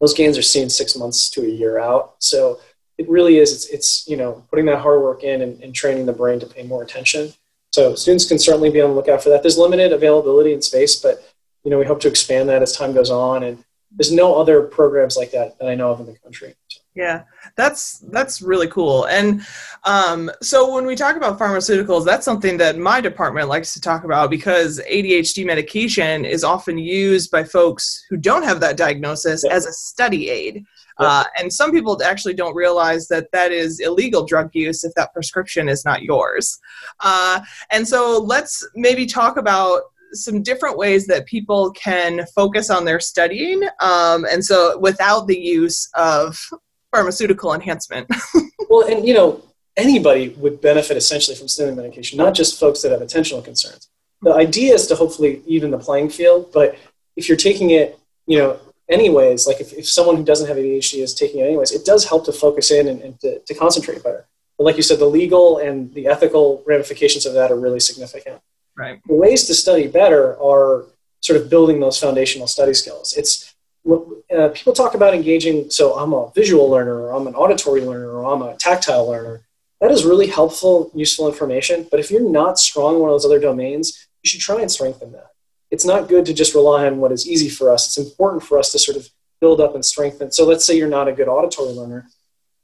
those 0.00 0.14
gains 0.14 0.38
are 0.38 0.42
seen 0.42 0.70
six 0.70 0.96
months 0.96 1.28
to 1.30 1.42
a 1.42 1.48
year 1.48 1.78
out. 1.78 2.14
So 2.18 2.60
it 2.98 3.08
really 3.08 3.38
is, 3.38 3.52
it's, 3.52 3.66
it's 3.66 4.08
you 4.08 4.16
know, 4.16 4.44
putting 4.50 4.66
that 4.66 4.80
hard 4.80 5.02
work 5.02 5.22
in 5.22 5.42
and, 5.42 5.62
and 5.62 5.74
training 5.74 6.06
the 6.06 6.12
brain 6.12 6.40
to 6.40 6.46
pay 6.46 6.62
more 6.64 6.82
attention. 6.82 7.32
So 7.70 7.94
students 7.94 8.26
can 8.26 8.38
certainly 8.38 8.70
be 8.70 8.80
on 8.80 8.90
the 8.90 8.96
lookout 8.96 9.22
for 9.22 9.28
that. 9.30 9.42
There's 9.42 9.58
limited 9.58 9.92
availability 9.92 10.52
in 10.52 10.62
space, 10.62 10.96
but 10.96 11.22
you 11.64 11.70
know, 11.70 11.78
we 11.78 11.84
hope 11.84 12.00
to 12.00 12.08
expand 12.08 12.48
that 12.48 12.62
as 12.62 12.72
time 12.72 12.94
goes 12.94 13.10
on. 13.10 13.42
And 13.42 13.64
there's 13.92 14.12
no 14.12 14.34
other 14.40 14.62
programs 14.62 15.16
like 15.16 15.30
that 15.32 15.58
that 15.58 15.68
I 15.68 15.74
know 15.74 15.90
of 15.90 16.00
in 16.00 16.06
the 16.06 16.18
country. 16.18 16.54
Yeah, 16.98 17.22
that's 17.54 18.00
that's 18.10 18.42
really 18.42 18.66
cool. 18.66 19.04
And 19.04 19.46
um, 19.84 20.32
so 20.42 20.74
when 20.74 20.84
we 20.84 20.96
talk 20.96 21.14
about 21.14 21.38
pharmaceuticals, 21.38 22.04
that's 22.04 22.24
something 22.24 22.56
that 22.56 22.76
my 22.76 23.00
department 23.00 23.48
likes 23.48 23.72
to 23.74 23.80
talk 23.80 24.02
about 24.02 24.30
because 24.30 24.80
ADHD 24.80 25.46
medication 25.46 26.24
is 26.24 26.42
often 26.42 26.76
used 26.76 27.30
by 27.30 27.44
folks 27.44 28.04
who 28.10 28.16
don't 28.16 28.42
have 28.42 28.58
that 28.58 28.76
diagnosis 28.76 29.44
as 29.44 29.64
a 29.64 29.72
study 29.72 30.28
aid. 30.28 30.64
Uh, 30.98 31.22
and 31.38 31.52
some 31.52 31.70
people 31.70 32.02
actually 32.02 32.34
don't 32.34 32.56
realize 32.56 33.06
that 33.06 33.30
that 33.30 33.52
is 33.52 33.78
illegal 33.78 34.26
drug 34.26 34.50
use 34.52 34.82
if 34.82 34.92
that 34.94 35.12
prescription 35.12 35.68
is 35.68 35.84
not 35.84 36.02
yours. 36.02 36.58
Uh, 36.98 37.38
and 37.70 37.86
so 37.86 38.18
let's 38.18 38.66
maybe 38.74 39.06
talk 39.06 39.36
about 39.36 39.82
some 40.14 40.42
different 40.42 40.76
ways 40.76 41.06
that 41.06 41.26
people 41.26 41.70
can 41.72 42.26
focus 42.34 42.70
on 42.70 42.84
their 42.84 42.98
studying 42.98 43.62
um, 43.80 44.24
and 44.24 44.42
so 44.42 44.78
without 44.78 45.26
the 45.26 45.38
use 45.38 45.86
of 45.94 46.48
pharmaceutical 46.92 47.54
enhancement. 47.54 48.10
well, 48.68 48.86
and 48.88 49.06
you 49.06 49.14
know, 49.14 49.42
anybody 49.76 50.30
would 50.30 50.60
benefit 50.60 50.96
essentially 50.96 51.36
from 51.36 51.48
stimulant 51.48 51.78
medication, 51.78 52.18
not 52.18 52.34
just 52.34 52.58
folks 52.58 52.82
that 52.82 52.92
have 52.92 53.00
attentional 53.00 53.42
concerns. 53.44 53.88
The 54.22 54.34
idea 54.34 54.74
is 54.74 54.86
to 54.88 54.96
hopefully 54.96 55.42
even 55.46 55.70
the 55.70 55.78
playing 55.78 56.10
field, 56.10 56.50
but 56.52 56.76
if 57.16 57.28
you're 57.28 57.36
taking 57.36 57.70
it, 57.70 57.98
you 58.26 58.38
know, 58.38 58.58
anyways, 58.88 59.46
like 59.46 59.60
if, 59.60 59.72
if 59.72 59.88
someone 59.88 60.16
who 60.16 60.24
doesn't 60.24 60.48
have 60.48 60.56
ADHD 60.56 61.02
is 61.02 61.14
taking 61.14 61.40
it 61.40 61.44
anyways, 61.44 61.72
it 61.72 61.84
does 61.84 62.08
help 62.08 62.24
to 62.24 62.32
focus 62.32 62.70
in 62.70 62.88
and, 62.88 63.00
and 63.00 63.20
to, 63.20 63.38
to 63.40 63.54
concentrate 63.54 64.02
better. 64.02 64.26
But 64.56 64.64
like 64.64 64.76
you 64.76 64.82
said, 64.82 64.98
the 64.98 65.06
legal 65.06 65.58
and 65.58 65.94
the 65.94 66.08
ethical 66.08 66.64
ramifications 66.66 67.26
of 67.26 67.34
that 67.34 67.52
are 67.52 67.58
really 67.58 67.80
significant. 67.80 68.40
Right. 68.76 69.00
The 69.06 69.14
ways 69.14 69.44
to 69.46 69.54
study 69.54 69.86
better 69.86 70.40
are 70.42 70.86
sort 71.20 71.40
of 71.40 71.48
building 71.48 71.80
those 71.80 71.98
foundational 71.98 72.46
study 72.46 72.74
skills. 72.74 73.12
It's 73.16 73.54
uh, 73.90 74.48
people 74.50 74.72
talk 74.72 74.94
about 74.94 75.14
engaging. 75.14 75.70
So 75.70 75.94
I'm 75.94 76.12
a 76.12 76.30
visual 76.34 76.68
learner, 76.68 77.00
or 77.00 77.12
I'm 77.12 77.26
an 77.26 77.34
auditory 77.34 77.80
learner, 77.80 78.10
or 78.10 78.32
I'm 78.32 78.42
a 78.42 78.56
tactile 78.56 79.08
learner. 79.08 79.42
That 79.80 79.90
is 79.90 80.04
really 80.04 80.26
helpful, 80.26 80.90
useful 80.94 81.28
information. 81.28 81.86
But 81.90 82.00
if 82.00 82.10
you're 82.10 82.28
not 82.28 82.58
strong 82.58 82.96
in 82.96 83.00
one 83.00 83.10
of 83.10 83.14
those 83.14 83.24
other 83.24 83.40
domains, 83.40 84.08
you 84.22 84.28
should 84.28 84.40
try 84.40 84.60
and 84.60 84.70
strengthen 84.70 85.12
that. 85.12 85.30
It's 85.70 85.84
not 85.84 86.08
good 86.08 86.26
to 86.26 86.34
just 86.34 86.54
rely 86.54 86.86
on 86.86 86.98
what 86.98 87.12
is 87.12 87.28
easy 87.28 87.48
for 87.48 87.70
us. 87.70 87.86
It's 87.86 87.98
important 87.98 88.42
for 88.42 88.58
us 88.58 88.72
to 88.72 88.78
sort 88.78 88.96
of 88.96 89.08
build 89.40 89.60
up 89.60 89.74
and 89.74 89.84
strengthen. 89.84 90.32
So 90.32 90.44
let's 90.44 90.64
say 90.64 90.76
you're 90.76 90.88
not 90.88 91.08
a 91.08 91.12
good 91.12 91.28
auditory 91.28 91.70
learner. 91.70 92.08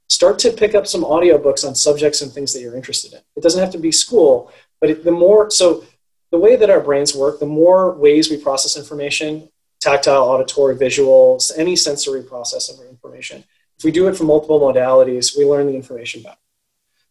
Start 0.09 0.39
to 0.39 0.51
pick 0.51 0.75
up 0.75 0.85
some 0.85 1.03
audiobooks 1.03 1.65
on 1.65 1.73
subjects 1.73 2.21
and 2.21 2.31
things 2.31 2.53
that 2.53 2.61
you're 2.61 2.75
interested 2.75 3.13
in. 3.13 3.19
It 3.35 3.43
doesn't 3.43 3.61
have 3.61 3.71
to 3.71 3.77
be 3.77 3.91
school, 3.91 4.51
but 4.81 4.89
it, 4.89 5.03
the 5.03 5.11
more, 5.11 5.49
so 5.49 5.85
the 6.31 6.37
way 6.37 6.55
that 6.55 6.69
our 6.69 6.81
brains 6.81 7.15
work, 7.15 7.39
the 7.39 7.45
more 7.45 7.93
ways 7.93 8.29
we 8.29 8.37
process 8.37 8.77
information, 8.77 9.49
tactile, 9.85 10.23
auditory, 10.23 10.75
visuals, 10.75 11.51
any 11.57 11.75
sensory 11.75 12.23
processing 12.23 12.77
of 12.81 12.89
information. 12.89 13.43
If 13.77 13.83
we 13.83 13.91
do 13.91 14.07
it 14.07 14.17
for 14.17 14.23
multiple 14.23 14.59
modalities, 14.59 15.37
we 15.37 15.45
learn 15.45 15.67
the 15.67 15.75
information 15.75 16.23
better. 16.23 16.37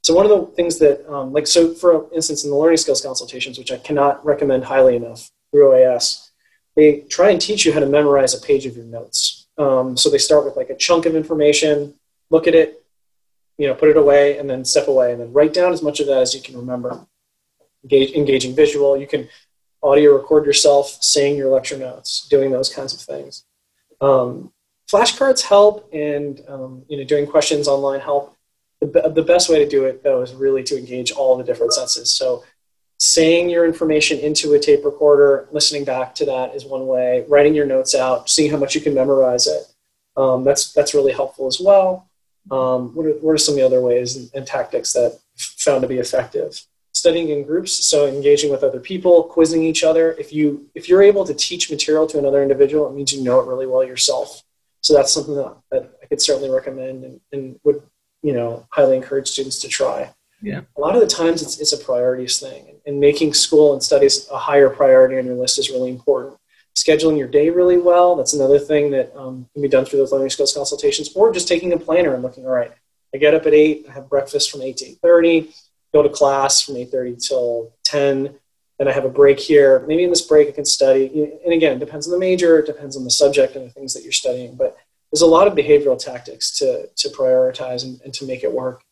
So 0.03 0.15
one 0.15 0.27
of 0.27 0.33
the 0.33 0.47
things 0.57 0.79
that, 0.81 0.97
um, 1.11 1.33
like, 1.33 1.47
so 1.47 1.73
for 1.73 2.13
instance, 2.13 2.45
in 2.45 2.51
the 2.51 2.57
learning 2.57 2.79
skills 2.79 3.01
consultations, 3.01 3.59
which 3.59 3.73
I 3.73 3.79
cannot 3.79 4.25
recommend 4.25 4.65
highly 4.65 4.97
enough 4.97 5.31
through 5.51 5.71
OAS, 5.71 6.31
they 6.75 6.89
try 7.17 7.31
and 7.31 7.41
teach 7.41 7.65
you 7.65 7.73
how 7.73 7.81
to 7.81 7.87
memorize 7.87 8.35
a 8.35 8.45
page 8.45 8.67
of 8.67 8.77
your 8.77 8.87
notes. 8.87 9.47
Um, 9.57 9.97
so 9.97 10.11
they 10.11 10.19
start 10.19 10.45
with 10.45 10.57
like 10.57 10.71
a 10.71 10.77
chunk 10.77 11.07
of 11.07 11.15
information, 11.15 11.95
look 12.31 12.49
at 12.49 12.55
it, 12.57 12.85
you 13.57 13.69
know, 13.69 13.75
put 13.75 13.89
it 13.89 13.97
away, 13.97 14.37
and 14.39 14.51
then 14.51 14.65
step 14.65 14.89
away, 14.89 15.13
and 15.13 15.21
then 15.21 15.33
write 15.33 15.55
down 15.55 15.73
as 15.73 15.81
much 15.81 16.01
of 16.01 16.07
that 16.09 16.23
as 16.23 16.35
you 16.35 16.43
can 16.43 16.57
remember. 16.57 17.07
Engage, 17.85 18.13
engaging 18.13 18.55
visual. 18.57 18.97
You 18.97 19.07
can 19.07 19.29
audio 19.85 20.17
record 20.17 20.47
yourself 20.47 20.97
saying 21.01 21.37
your 21.37 21.51
lecture 21.51 21.77
notes, 21.77 22.27
doing 22.29 22.51
those 22.51 22.73
kinds 22.73 22.95
of 22.95 23.01
things. 23.01 23.45
Um, 24.01 24.53
flashcards 24.91 25.43
help, 25.43 25.89
and 25.93 26.43
um, 26.49 26.85
you 26.89 26.97
know, 26.97 27.05
doing 27.05 27.27
questions 27.27 27.69
online 27.69 28.01
help. 28.01 28.37
The, 28.81 29.13
the 29.15 29.23
best 29.23 29.49
way 29.49 29.59
to 29.59 29.69
do 29.69 29.85
it, 29.85 30.03
though, 30.03 30.23
is 30.23 30.35
really 30.35 30.63
to 30.65 30.79
engage 30.79 31.13
all 31.13 31.37
the 31.37 31.45
different 31.45 31.73
senses. 31.73 32.11
So, 32.13 32.45
saying 32.99 33.51
your 33.51 33.67
information 33.67 34.19
into 34.19 34.55
a 34.55 34.59
tape 34.59 34.85
recorder, 34.85 35.49
listening 35.53 35.85
back 35.85 36.15
to 36.17 36.25
that 36.27 36.55
is 36.55 36.65
one 36.65 36.87
way. 36.87 37.25
Writing 37.29 37.55
your 37.55 37.67
notes 37.67 37.95
out, 37.95 38.29
seeing 38.29 38.51
how 38.51 38.57
much 38.57 38.75
you 38.75 38.81
can 38.81 38.95
memorize 38.95 39.47
it. 39.47 39.63
Um, 40.17 40.45
that's 40.45 40.73
that's 40.73 40.95
really 40.95 41.13
helpful 41.13 41.47
as 41.47 41.61
well. 41.61 42.09
Um, 42.51 42.95
what, 42.95 43.07
are, 43.07 43.13
what 43.21 43.33
are 43.33 43.39
some 43.39 43.55
of 43.55 43.57
the 43.61 43.67
other 43.67 43.81
ways 43.81 44.17
and, 44.17 44.31
and 44.35 44.47
tactics 44.47 44.93
that 44.93 45.19
found 45.37 45.83
to 45.83 45.89
be 45.89 45.99
effective? 45.99 46.63
Studying 47.05 47.29
in 47.29 47.45
groups 47.45 47.85
so 47.85 48.07
engaging 48.07 48.51
with 48.51 48.65
other 48.65 48.81
people 48.81 49.25
quizzing 49.25 49.63
each 49.63 49.85
other. 49.85 50.13
If 50.13 50.33
you 50.33 50.45
if 50.75 50.89
you're 50.89 51.03
able 51.03 51.25
to 51.27 51.35
teach 51.35 51.71
material 51.71 52.07
to 52.07 52.19
another 52.19 52.43
individual 52.43 52.89
it 52.89 52.95
means 52.95 53.13
you 53.13 53.23
know 53.23 53.41
it 53.41 53.47
really 53.47 53.67
well 53.67 53.85
yourself. 53.85 54.43
So 54.81 54.95
that's 54.95 55.13
something 55.13 55.35
that, 55.35 55.55
that 55.71 55.83
i 56.03 56.07
could 56.07 56.23
certainly 56.23 56.49
recommend 56.49 57.05
and, 57.05 57.21
and 57.31 57.61
would 57.65 57.83
you 58.23 58.33
know 58.33 58.67
highly 58.71 58.97
encourage 58.97 59.29
students 59.29 59.59
to 59.59 59.69
try. 59.69 60.15
Yeah. 60.41 60.63
A 60.79 60.81
lot 60.81 60.95
of 60.95 61.03
the 61.03 61.07
times 61.07 61.43
it's, 61.43 61.61
it's 61.61 61.75
a 61.75 61.85
priorities 61.89 62.41
thing 62.41 62.63
and 62.87 62.99
making 62.99 63.35
school 63.35 63.75
and 63.75 63.83
studies 63.83 64.27
a 64.31 64.39
higher 64.39 64.71
priority 64.71 65.19
on 65.19 65.27
your 65.27 65.39
list 65.43 65.59
is 65.59 65.69
really 65.69 65.91
important. 65.91 66.39
Scheduling 66.75 67.19
your 67.19 67.29
day 67.29 67.51
really 67.51 67.81
well 67.91 68.17
that's 68.17 68.33
another 68.33 68.59
thing 68.59 68.91
that 68.93 69.15
um, 69.15 69.47
can 69.53 69.61
be 69.61 69.69
done 69.69 69.85
through 69.85 69.99
those 70.01 70.13
learning 70.13 70.31
skills 70.31 70.55
consultations 70.55 71.13
or 71.15 71.31
just 71.35 71.49
taking 71.49 71.71
a 71.75 71.79
planner 71.87 72.15
and 72.15 72.23
looking 72.23 72.47
all 72.47 72.59
right 72.61 72.73
i 73.15 73.19
get 73.19 73.35
up 73.35 73.45
at 73.45 73.55
8 73.55 73.87
i 73.89 73.93
have 73.93 74.09
breakfast 74.09 74.51
from 74.51 74.63
8 74.63 74.77
to 74.79 74.87
8.30 75.05 75.55
go 75.95 76.03
to 76.03 76.09
class 76.11 76.61
from 76.61 76.75
8.30 76.75 77.27
till 77.27 77.73
10 77.85 78.35
then 78.79 78.89
i 78.89 78.93
have 78.93 79.05
a 79.05 79.09
break 79.09 79.39
here. 79.39 79.85
Maybe 79.87 80.05
in 80.05 80.11
this 80.11 80.27
break 80.27 80.49
i 80.49 80.51
can 80.51 80.65
study. 80.65 81.31
And 81.45 81.53
again 81.55 81.77
it 81.77 81.81
depends 81.81 82.07
on 82.07 82.13
the 82.13 82.19
major 82.19 82.59
it 82.59 82.67
depends 82.67 82.97
on 82.97 83.05
the 83.05 83.11
subject 83.11 83.57
and 83.57 83.65
the 83.65 83.71
things 83.71 83.95
that 83.95 84.03
you're 84.03 84.13
studying 84.13 84.57
but 84.57 84.77
there's 85.11 85.23
a 85.23 85.27
lot 85.27 85.47
of 85.47 85.55
behavioral 85.55 85.99
tactics 85.99 86.59
to, 86.59 86.89
to 86.97 87.09
prioritize 87.11 87.85
and, 87.85 88.01
and 88.05 88.13
to 88.15 88.27
make 88.27 88.43
it 88.43 88.53
work. 88.53 88.83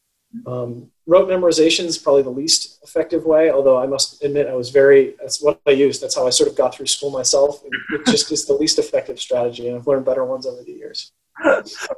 Um, 0.46 0.92
rote 1.06 1.28
memorization 1.28 1.84
is 1.84 1.98
probably 1.98 2.22
the 2.22 2.30
least 2.30 2.78
effective 2.84 3.24
way 3.26 3.50
although 3.50 3.76
i 3.76 3.86
must 3.86 4.24
admit 4.24 4.46
i 4.46 4.54
was 4.54 4.70
very 4.70 5.14
that's 5.20 5.42
what 5.42 5.60
i 5.66 5.72
used 5.72 6.00
that's 6.00 6.14
how 6.14 6.26
i 6.26 6.30
sort 6.30 6.48
of 6.48 6.56
got 6.56 6.74
through 6.74 6.86
school 6.86 7.10
myself. 7.10 7.60
It 7.90 8.06
just 8.06 8.32
is 8.32 8.46
the 8.46 8.54
least 8.54 8.78
effective 8.78 9.18
strategy 9.20 9.68
and 9.68 9.76
i've 9.76 9.86
learned 9.86 10.06
better 10.06 10.24
ones 10.24 10.46
over 10.46 10.62
the 10.62 10.72
years 10.72 11.12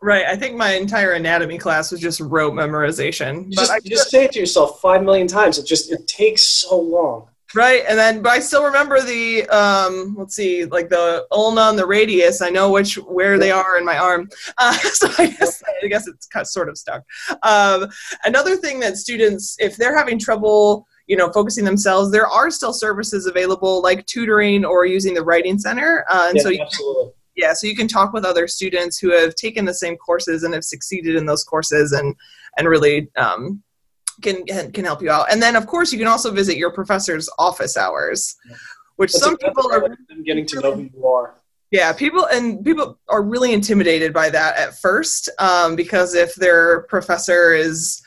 right. 0.02 0.24
I 0.26 0.36
think 0.36 0.56
my 0.56 0.74
entire 0.74 1.12
anatomy 1.12 1.58
class 1.58 1.90
was 1.90 2.00
just 2.00 2.20
rote 2.20 2.54
memorization. 2.54 3.46
You 3.46 3.56
just, 3.56 3.70
I, 3.70 3.76
you 3.82 3.90
just 3.90 4.10
say 4.10 4.24
it 4.24 4.32
to 4.32 4.40
yourself 4.40 4.80
five 4.80 5.02
million 5.02 5.26
times. 5.26 5.58
It 5.58 5.66
just 5.66 5.90
it 5.90 6.06
takes 6.06 6.42
so 6.42 6.78
long. 6.78 7.28
Right, 7.54 7.84
and 7.88 7.96
then 7.96 8.20
but 8.20 8.30
I 8.30 8.40
still 8.40 8.64
remember 8.64 9.00
the 9.00 9.46
um, 9.48 10.16
let's 10.18 10.34
see, 10.34 10.64
like 10.64 10.88
the 10.88 11.24
ulna 11.30 11.62
and 11.62 11.78
the 11.78 11.86
radius. 11.86 12.42
I 12.42 12.50
know 12.50 12.72
which 12.72 12.96
where 12.96 13.38
they 13.38 13.52
are 13.52 13.78
in 13.78 13.84
my 13.84 13.96
arm, 13.96 14.28
uh, 14.58 14.72
so 14.72 15.08
I 15.18 15.26
guess 15.26 15.62
I 15.82 15.86
guess 15.86 16.08
it's 16.08 16.26
kind 16.26 16.42
of 16.42 16.48
sort 16.48 16.68
of 16.68 16.76
stuck. 16.76 17.04
Um, 17.42 17.86
another 18.24 18.56
thing 18.56 18.80
that 18.80 18.96
students, 18.96 19.56
if 19.60 19.76
they're 19.76 19.96
having 19.96 20.18
trouble 20.18 20.86
you 21.06 21.16
know 21.16 21.30
focusing 21.32 21.66
themselves 21.66 22.10
there 22.10 22.26
are 22.26 22.50
still 22.50 22.72
services 22.72 23.26
available 23.26 23.82
like 23.82 24.06
tutoring 24.06 24.64
or 24.64 24.86
using 24.86 25.12
the 25.12 25.22
writing 25.22 25.58
center 25.58 26.02
uh, 26.08 26.28
and 26.28 26.38
yeah, 26.38 26.42
so 26.42 26.48
you 26.48 26.62
absolutely 26.62 27.12
yeah 27.36 27.52
so 27.52 27.66
you 27.66 27.76
can 27.76 27.88
talk 27.88 28.12
with 28.12 28.24
other 28.24 28.46
students 28.46 28.98
who 28.98 29.10
have 29.10 29.34
taken 29.34 29.64
the 29.64 29.74
same 29.74 29.96
courses 29.96 30.42
and 30.42 30.54
have 30.54 30.64
succeeded 30.64 31.16
in 31.16 31.26
those 31.26 31.44
courses 31.44 31.92
and 31.92 32.14
and 32.56 32.68
really 32.68 33.08
um, 33.16 33.62
can 34.22 34.44
can 34.46 34.84
help 34.84 35.02
you 35.02 35.10
out 35.10 35.30
and 35.30 35.42
then 35.42 35.56
of 35.56 35.66
course 35.66 35.92
you 35.92 35.98
can 35.98 36.08
also 36.08 36.30
visit 36.30 36.56
your 36.56 36.70
professor's 36.70 37.28
office 37.38 37.76
hours 37.76 38.36
which 38.96 39.12
That's 39.12 39.24
some 39.24 39.36
people 39.36 39.70
are 39.72 39.88
getting 40.24 40.46
to 40.46 40.60
know 40.60 40.74
who 40.74 40.88
you 40.94 41.06
are. 41.06 41.34
yeah 41.70 41.92
people 41.92 42.26
and 42.26 42.64
people 42.64 42.98
are 43.08 43.22
really 43.22 43.52
intimidated 43.52 44.12
by 44.12 44.30
that 44.30 44.56
at 44.56 44.78
first 44.78 45.28
um, 45.38 45.74
because 45.74 46.14
if 46.14 46.34
their 46.36 46.82
professor 46.82 47.54
is 47.54 48.03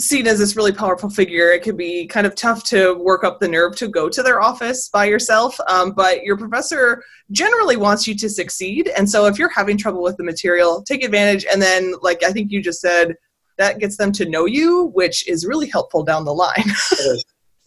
seen 0.00 0.26
as 0.28 0.38
this 0.38 0.54
really 0.56 0.72
powerful 0.72 1.10
figure 1.10 1.50
it 1.50 1.62
can 1.62 1.76
be 1.76 2.06
kind 2.06 2.26
of 2.26 2.34
tough 2.36 2.62
to 2.64 2.94
work 2.94 3.24
up 3.24 3.40
the 3.40 3.48
nerve 3.48 3.74
to 3.76 3.88
go 3.88 4.08
to 4.08 4.22
their 4.22 4.40
office 4.40 4.88
by 4.88 5.04
yourself 5.04 5.58
um, 5.68 5.90
but 5.92 6.22
your 6.22 6.36
professor 6.36 7.02
generally 7.32 7.76
wants 7.76 8.06
you 8.06 8.14
to 8.14 8.28
succeed 8.28 8.88
and 8.96 9.08
so 9.10 9.26
if 9.26 9.38
you're 9.38 9.48
having 9.48 9.76
trouble 9.76 10.02
with 10.02 10.16
the 10.16 10.22
material 10.24 10.82
take 10.82 11.02
advantage 11.04 11.44
and 11.52 11.60
then 11.60 11.94
like 12.00 12.22
i 12.22 12.30
think 12.30 12.50
you 12.52 12.62
just 12.62 12.80
said 12.80 13.14
that 13.56 13.80
gets 13.80 13.96
them 13.96 14.12
to 14.12 14.24
know 14.28 14.44
you 14.46 14.84
which 14.94 15.26
is 15.28 15.44
really 15.44 15.68
helpful 15.68 16.04
down 16.04 16.24
the 16.24 16.32
line 16.34 16.64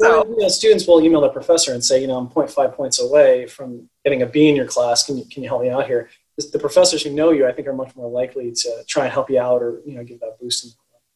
So- 0.01 0.23
Well, 0.23 0.25
you 0.29 0.37
know, 0.37 0.47
students 0.47 0.87
will 0.87 0.99
email 1.05 1.21
their 1.21 1.29
professor 1.29 1.73
and 1.73 1.83
say, 1.85 2.01
you 2.01 2.07
know, 2.07 2.17
I'm 2.17 2.27
0.5 2.27 2.73
points 2.75 2.99
away 2.99 3.45
from 3.45 3.87
getting 4.03 4.23
a 4.23 4.25
B 4.25 4.49
in 4.49 4.55
your 4.55 4.65
class. 4.65 5.03
Can 5.05 5.15
you, 5.19 5.25
can 5.25 5.43
you 5.43 5.49
help 5.49 5.61
me 5.61 5.69
out 5.69 5.85
here? 5.85 6.09
The- 6.37 6.47
The 6.53 6.57
professors 6.57 7.03
who 7.03 7.11
know 7.11 7.29
you, 7.29 7.45
I 7.47 7.51
think, 7.51 7.67
are 7.67 7.73
much 7.73 7.95
more 7.95 8.09
likely 8.09 8.51
to 8.51 8.83
try 8.87 9.03
and 9.03 9.13
help 9.13 9.29
you 9.29 9.39
out 9.39 9.61
or, 9.61 9.81
you 9.85 9.93
know, 9.95 10.03
give 10.03 10.19
that 10.21 10.39
boost. 10.41 10.65
in 10.65 10.71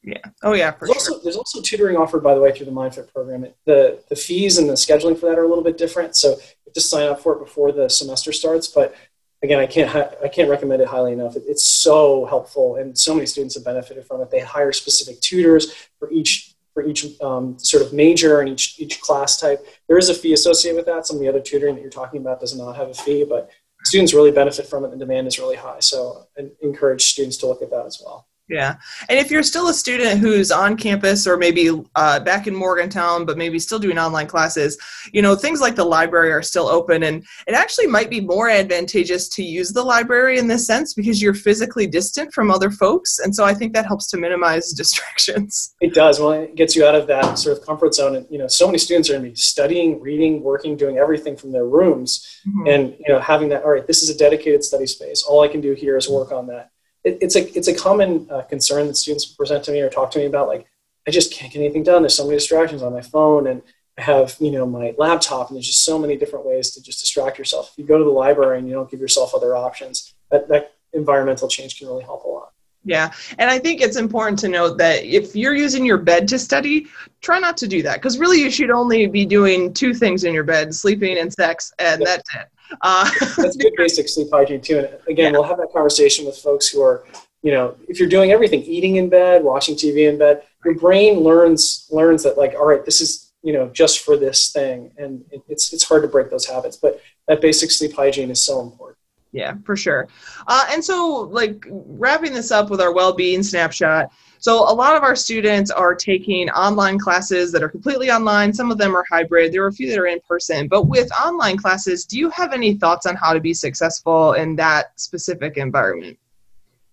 yeah 0.06 0.18
oh 0.44 0.54
yeah 0.54 0.72
for 0.72 0.86
There's 0.88 1.04
sure 1.04 1.14
also, 1.14 1.24
there's 1.24 1.36
also 1.36 1.62
tutoring 1.62 1.98
offered, 1.98 2.22
by 2.24 2.36
the 2.36 2.42
way, 2.42 2.52
through 2.52 2.68
the 2.68 2.72
MindFit 2.72 3.12
program. 3.12 3.48
The, 3.66 4.00
the 4.10 4.16
fees 4.16 4.58
and 4.60 4.70
the 4.70 4.74
scheduling 4.74 5.20
for 5.20 5.28
that 5.28 5.40
are 5.40 5.44
a 5.44 5.48
little 5.48 5.64
bit 5.64 5.78
different. 5.78 6.16
So 6.16 6.30
you 6.30 6.36
have 6.68 6.74
to 6.74 6.82
sign 6.82 7.10
up 7.10 7.20
for 7.20 7.34
it 7.34 7.40
before 7.40 7.72
the 7.72 7.90
semester 7.90 8.32
starts. 8.32 8.68
But 8.68 8.96
again, 9.42 9.60
I 9.60 9.66
can't, 9.66 9.90
I 10.24 10.28
can't 10.28 10.50
recommend 10.50 10.82
it 10.82 10.88
highly 10.88 11.14
enough. 11.14 11.36
It, 11.36 11.44
it's 11.48 11.68
so 11.68 12.26
helpful 12.26 12.76
and 12.76 12.98
so 12.98 13.16
many 13.16 13.26
students 13.26 13.56
have 13.56 13.66
benefited 13.66 14.06
from 14.06 14.22
it. 14.22 14.30
They 14.30 14.42
hire 14.42 14.72
specific 14.72 15.20
tutors 15.22 15.74
for 15.98 16.12
each, 16.12 16.54
for 16.74 16.86
each 16.86 17.20
um, 17.22 17.58
sort 17.58 17.84
of 17.84 17.92
major 17.92 18.42
and 18.42 18.50
each, 18.50 18.80
each 18.80 19.02
class 19.02 19.40
type. 19.40 19.66
There 19.88 19.98
is 19.98 20.10
a 20.10 20.14
fee 20.14 20.34
associated 20.34 20.78
with 20.78 20.86
that. 20.86 21.08
Some 21.08 21.18
of 21.18 21.22
the 21.22 21.30
other 21.30 21.42
tutoring 21.42 21.76
that 21.76 21.82
you're 21.82 21.90
talking 21.90 22.22
about 22.22 22.40
does 22.40 22.56
not 22.56 22.76
have 22.76 22.90
a 22.90 22.94
fee, 22.94 23.26
but 23.28 23.50
students 23.84 24.14
really 24.14 24.32
benefit 24.32 24.68
from 24.68 24.84
it. 24.84 24.92
The 24.92 24.98
demand 24.98 25.28
is 25.28 25.40
really 25.40 25.56
high. 25.56 25.80
So 25.80 26.28
I 26.38 26.50
encourage 26.62 27.04
students 27.04 27.38
to 27.38 27.48
look 27.48 27.62
at 27.62 27.70
that 27.72 27.86
as 27.86 28.02
well. 28.04 28.28
Yeah. 28.48 28.76
And 29.10 29.18
if 29.18 29.32
you're 29.32 29.44
still 29.44 29.70
a 29.70 29.74
student 29.74 30.20
who's 30.20 30.52
on 30.52 30.78
campus 30.78 31.26
or 31.26 31.36
maybe 31.36 31.84
uh, 31.96 32.20
back 32.20 32.46
in 32.46 32.54
Morgantown, 32.54 33.26
but 33.26 33.38
maybe 33.38 33.58
still 33.58 33.80
doing 33.80 33.98
online 33.98 34.28
classes, 34.28 34.78
you 35.12 35.24
know, 35.24 35.36
things 35.36 35.62
like 35.62 35.76
the 35.76 35.84
library 35.84 36.32
are 36.32 36.44
still 36.44 36.68
open. 36.68 37.04
And 37.04 37.26
it 37.48 37.56
actually 37.56 37.88
might 37.88 38.10
be 38.10 38.22
more 38.22 38.50
advantageous 38.50 39.30
to 39.30 39.44
use 39.44 39.72
the 39.72 39.82
library 39.82 40.38
in 40.38 40.48
this 40.48 40.68
sense 40.68 40.94
because 40.94 41.24
you're 41.24 41.34
physically 41.34 41.88
distant 41.88 42.34
from 42.34 42.52
other 42.52 42.70
folks. 42.70 43.18
And 43.18 43.36
so 43.36 43.44
I 43.46 43.54
think 43.54 43.74
that 43.74 43.88
helps 43.88 44.08
to 44.12 44.18
minimize 44.18 44.72
distractions. 44.74 45.74
It 45.82 45.96
does. 45.96 46.20
Well, 46.20 46.34
it 46.34 46.56
gets 46.56 46.76
you 46.76 46.86
out 46.86 46.94
of 46.94 47.08
that 47.08 47.40
sort 47.40 47.58
of 47.58 47.66
comfort 47.66 47.96
zone. 47.96 48.16
And, 48.16 48.28
you 48.30 48.38
know, 48.38 48.48
so 48.48 48.68
many 48.68 48.78
students 48.78 49.10
are 49.10 49.14
going 49.14 49.24
to 49.24 49.30
be 49.32 49.36
studying, 49.36 50.00
reading, 50.00 50.44
working, 50.44 50.78
doing 50.78 51.00
everything 51.00 51.36
from 51.36 51.52
their 51.52 51.66
rooms. 51.66 52.42
Mhm. 52.48 52.74
And, 52.74 52.96
you 53.00 53.12
know, 53.12 53.20
having 53.20 53.50
that, 53.50 53.64
all 53.64 53.72
right, 53.72 53.88
this 53.88 54.04
is 54.04 54.12
a 54.12 54.18
dedicated 54.18 54.64
study 54.64 54.86
space. 54.86 55.24
All 55.24 55.42
I 55.42 55.48
can 55.48 55.62
do 55.62 55.74
here 55.74 55.98
is 55.98 56.08
work 56.08 56.32
on 56.32 56.46
that. 56.48 56.70
It, 57.06 57.20
it's 57.22 57.38
a, 57.38 57.58
it's 57.58 57.70
a 57.70 57.76
common 57.76 58.28
uh, 58.30 58.42
concern 58.42 58.88
that 58.88 58.98
students 58.98 59.26
present 59.26 59.64
to 59.66 59.72
me 59.72 59.80
or 59.80 59.90
talk 59.90 60.12
to 60.12 60.20
me 60.20 60.26
about, 60.26 60.50
like, 60.50 60.66
I 61.08 61.12
just 61.12 61.32
can't 61.32 61.54
get 61.54 61.60
anything 61.60 61.84
done. 61.84 62.02
There's 62.02 62.16
so 62.16 62.26
many 62.26 62.36
distractions 62.36 62.82
on 62.82 62.92
my 62.92 63.02
phone 63.02 63.48
and 63.48 63.62
I 63.98 64.02
have, 64.02 64.36
you 64.40 64.52
know, 64.52 64.66
my 64.66 64.94
laptop 64.98 65.50
and 65.50 65.56
there's 65.56 65.68
just 65.68 65.86
so 65.86 65.98
many 65.98 66.18
different 66.18 66.46
ways 66.46 66.72
to 66.72 66.82
just 66.82 67.00
distract 67.00 67.38
yourself. 67.38 67.72
If 67.72 67.78
you 67.78 67.86
go 67.86 67.98
to 67.98 68.04
the 68.04 68.10
library 68.10 68.58
and 68.58 68.68
you 68.68 68.74
don't 68.74 68.92
give 68.92 69.00
yourself 69.00 69.34
other 69.34 69.56
options, 69.56 70.14
that, 70.32 70.50
that 70.50 70.74
environmental 70.94 71.48
change 71.48 71.78
can 71.78 71.88
really 71.88 72.04
help 72.04 72.24
a 72.26 72.28
lot. 72.28 72.52
Yeah. 72.88 73.12
And 73.40 73.50
I 73.50 73.58
think 73.58 73.82
it's 73.82 73.98
important 73.98 74.38
to 74.40 74.48
note 74.48 74.78
that 74.78 75.04
if 75.04 75.36
you're 75.36 75.56
using 75.56 75.86
your 75.86 75.98
bed 75.98 76.28
to 76.28 76.40
study, 76.40 76.88
try 77.22 77.40
not 77.40 77.58
to 77.58 77.68
do 77.68 77.82
that 77.84 77.96
because 77.96 78.20
really 78.20 78.40
you 78.40 78.52
should 78.52 78.70
only 78.70 79.08
be 79.08 79.26
doing 79.26 79.74
two 79.74 79.94
things 79.94 80.24
in 80.24 80.34
your 80.34 80.44
bed 80.44 80.74
sleeping 80.74 81.18
and 81.18 81.34
sex, 81.34 81.74
and 81.80 82.02
that's 82.06 82.36
it. 82.36 82.48
Uh, 82.82 83.10
that's 83.38 83.58
good 83.58 83.74
basic 83.78 84.08
sleep 84.10 84.28
hygiene, 84.32 84.62
too. 84.62 84.80
And 84.80 84.90
again, 85.08 85.34
yeah. 85.34 85.40
we'll 85.40 85.48
have 85.48 85.58
that 85.58 85.72
conversation 85.74 86.26
with 86.26 86.38
folks 86.38 86.68
who 86.68 86.82
are, 86.82 87.06
you 87.42 87.52
know, 87.52 87.76
if 87.88 88.00
you're 88.00 88.10
doing 88.10 88.32
everything, 88.32 88.62
eating 88.64 88.96
in 88.96 89.10
bed, 89.10 89.44
watching 89.44 89.76
TV 89.76 90.10
in 90.10 90.18
bed, 90.18 90.44
your 90.66 90.76
brain 90.76 91.20
learns 91.20 91.88
learns 91.92 92.24
that 92.24 92.38
like, 92.38 92.56
all 92.56 92.66
right, 92.66 92.84
this 92.84 93.02
is 93.02 93.32
you 93.44 93.54
know 93.54 93.70
just 93.70 94.00
for 94.00 94.18
this 94.18 94.52
thing, 94.52 94.92
and 94.98 95.24
it, 95.32 95.42
it's 95.48 95.72
it's 95.72 95.84
hard 95.84 96.02
to 96.02 96.08
break 96.08 96.32
those 96.32 96.46
habits. 96.46 96.76
But 96.76 97.00
that 97.28 97.42
basic 97.42 97.72
sleep 97.72 97.94
hygiene 97.94 98.32
is 98.32 98.44
so 98.44 98.62
important. 98.62 98.98
Yeah, 99.32 99.56
for 99.66 99.76
sure. 99.76 100.08
Uh, 100.48 100.66
and 100.72 100.84
so, 100.84 101.30
like 101.32 101.66
wrapping 101.70 102.34
this 102.34 102.52
up 102.52 102.70
with 102.70 102.82
our 102.82 102.94
well-being 102.94 103.44
snapshot. 103.44 104.12
So 104.46 104.60
a 104.60 104.76
lot 104.76 104.96
of 104.96 105.02
our 105.02 105.16
students 105.16 105.72
are 105.72 105.96
taking 105.96 106.52
online 106.52 107.00
classes 107.00 107.52
that 107.52 107.64
are 107.64 107.68
completely 107.68 108.12
online. 108.12 108.54
Some 108.54 108.70
of 108.70 108.78
them 108.78 108.96
are 108.96 109.04
hybrid. 109.10 109.52
There 109.52 109.64
are 109.64 109.70
a 109.70 109.74
few 109.74 109.90
that 109.90 109.98
are 109.98 110.06
in 110.06 110.20
person. 110.30 110.68
But 110.68 110.84
with 110.84 111.10
online 111.14 111.58
classes, 111.58 112.06
do 112.06 112.20
you 112.20 112.30
have 112.30 112.54
any 112.54 112.76
thoughts 112.76 113.08
on 113.08 113.16
how 113.16 113.34
to 113.34 113.40
be 113.40 113.56
successful 113.56 114.34
in 114.34 114.56
that 114.58 115.00
specific 115.00 115.58
environment? 115.58 116.20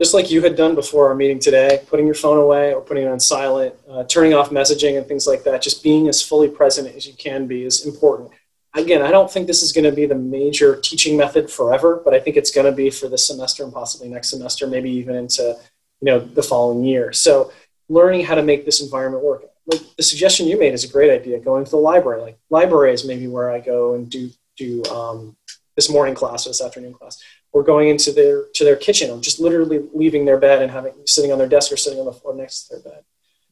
Just 0.00 0.14
like 0.14 0.30
you 0.30 0.40
had 0.40 0.56
done 0.56 0.74
before 0.74 1.08
our 1.08 1.14
meeting 1.14 1.38
today, 1.38 1.82
putting 1.88 2.06
your 2.06 2.14
phone 2.14 2.38
away 2.38 2.72
or 2.72 2.80
putting 2.80 3.02
it 3.04 3.08
on 3.08 3.20
silent, 3.20 3.74
uh, 3.86 4.04
turning 4.04 4.32
off 4.32 4.48
messaging 4.48 4.96
and 4.96 5.06
things 5.06 5.26
like 5.26 5.44
that, 5.44 5.60
just 5.60 5.82
being 5.82 6.08
as 6.08 6.22
fully 6.22 6.48
present 6.48 6.88
as 6.96 7.06
you 7.06 7.12
can 7.12 7.46
be 7.46 7.64
is 7.64 7.84
important 7.84 8.30
again, 8.74 9.02
I 9.02 9.10
don't 9.10 9.30
think 9.30 9.46
this 9.46 9.62
is 9.62 9.72
going 9.72 9.84
to 9.84 9.92
be 9.92 10.06
the 10.06 10.14
major 10.14 10.80
teaching 10.80 11.16
method 11.16 11.50
forever, 11.50 12.00
but 12.04 12.14
I 12.14 12.20
think 12.20 12.36
it's 12.36 12.50
going 12.50 12.66
to 12.66 12.72
be 12.72 12.90
for 12.90 13.08
this 13.08 13.26
semester 13.26 13.64
and 13.64 13.72
possibly 13.72 14.08
next 14.08 14.30
semester, 14.30 14.66
maybe 14.66 14.90
even 14.90 15.14
into 15.14 15.58
you 16.02 16.06
know 16.06 16.18
the 16.18 16.42
following 16.42 16.84
year. 16.84 17.12
So 17.12 17.52
learning 17.88 18.24
how 18.24 18.34
to 18.34 18.42
make 18.42 18.64
this 18.64 18.82
environment 18.82 19.22
work. 19.22 19.44
Like 19.66 19.80
the 19.96 20.02
suggestion 20.02 20.48
you 20.48 20.58
made 20.58 20.74
is 20.74 20.84
a 20.84 20.88
great 20.88 21.10
idea. 21.10 21.38
Going 21.38 21.64
to 21.64 21.70
the 21.70 21.76
library, 21.76 22.20
like 22.20 22.38
library 22.50 22.92
is 22.92 23.06
maybe 23.06 23.28
where 23.28 23.50
I 23.50 23.60
go 23.60 23.94
and 23.94 24.10
do 24.10 24.30
do 24.56 24.82
um, 24.90 25.36
this 25.76 25.88
morning 25.88 26.14
class 26.14 26.46
or 26.46 26.50
this 26.50 26.60
afternoon 26.60 26.94
class. 26.94 27.22
Or 27.52 27.62
going 27.62 27.88
into 27.88 28.12
their 28.12 28.46
to 28.54 28.64
their 28.64 28.76
kitchen, 28.76 29.10
or 29.10 29.20
just 29.20 29.38
literally 29.38 29.80
leaving 29.94 30.24
their 30.24 30.38
bed 30.38 30.62
and 30.62 30.70
having 30.72 30.94
sitting 31.06 31.32
on 31.32 31.38
their 31.38 31.48
desk 31.48 31.70
or 31.70 31.76
sitting 31.76 32.00
on 32.00 32.06
the 32.06 32.12
floor 32.12 32.34
next 32.34 32.64
to 32.64 32.74
their 32.74 32.92
bed. 32.92 33.04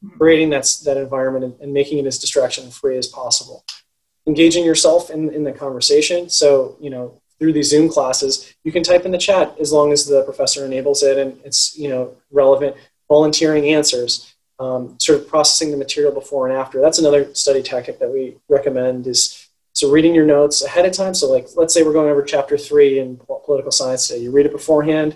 Mm-hmm. 0.03 0.17
Creating 0.17 0.49
that 0.49 0.67
that 0.85 0.97
environment 0.97 1.45
and, 1.45 1.53
and 1.61 1.73
making 1.73 1.99
it 1.99 2.05
as 2.05 2.19
distraction 2.19 2.69
free 2.71 2.97
as 2.97 3.07
possible 3.07 3.63
engaging 4.27 4.63
yourself 4.63 5.09
in, 5.09 5.33
in 5.33 5.43
the 5.43 5.51
conversation. 5.51 6.29
So, 6.29 6.77
you 6.79 6.89
know, 6.89 7.20
through 7.41 7.53
these 7.53 7.71
Zoom 7.71 7.89
classes, 7.89 8.53
you 8.63 8.71
can 8.71 8.83
type 8.83 9.03
in 9.03 9.11
the 9.11 9.17
chat 9.17 9.55
as 9.59 9.73
long 9.73 9.91
as 9.91 10.05
the 10.05 10.21
professor 10.21 10.63
enables 10.63 11.01
it 11.01 11.17
and 11.17 11.39
it's, 11.43 11.75
you 11.75 11.89
know, 11.89 12.15
relevant, 12.29 12.75
volunteering 13.09 13.69
answers, 13.69 14.35
um, 14.59 14.95
sort 15.01 15.19
of 15.19 15.27
processing 15.27 15.71
the 15.71 15.77
material 15.77 16.13
before 16.13 16.47
and 16.47 16.55
after. 16.55 16.79
That's 16.79 16.99
another 16.99 17.33
study 17.33 17.63
tactic 17.63 17.97
that 17.97 18.11
we 18.11 18.37
recommend 18.47 19.07
is 19.07 19.49
so 19.73 19.89
reading 19.89 20.13
your 20.13 20.27
notes 20.27 20.61
ahead 20.61 20.85
of 20.85 20.91
time. 20.91 21.15
So 21.15 21.31
like, 21.31 21.47
let's 21.55 21.73
say 21.73 21.81
we're 21.81 21.93
going 21.93 22.11
over 22.11 22.21
chapter 22.21 22.59
three 22.59 22.99
in 22.99 23.17
political 23.17 23.71
science 23.71 24.07
today. 24.07 24.19
You 24.19 24.29
read 24.29 24.45
it 24.45 24.51
beforehand, 24.51 25.15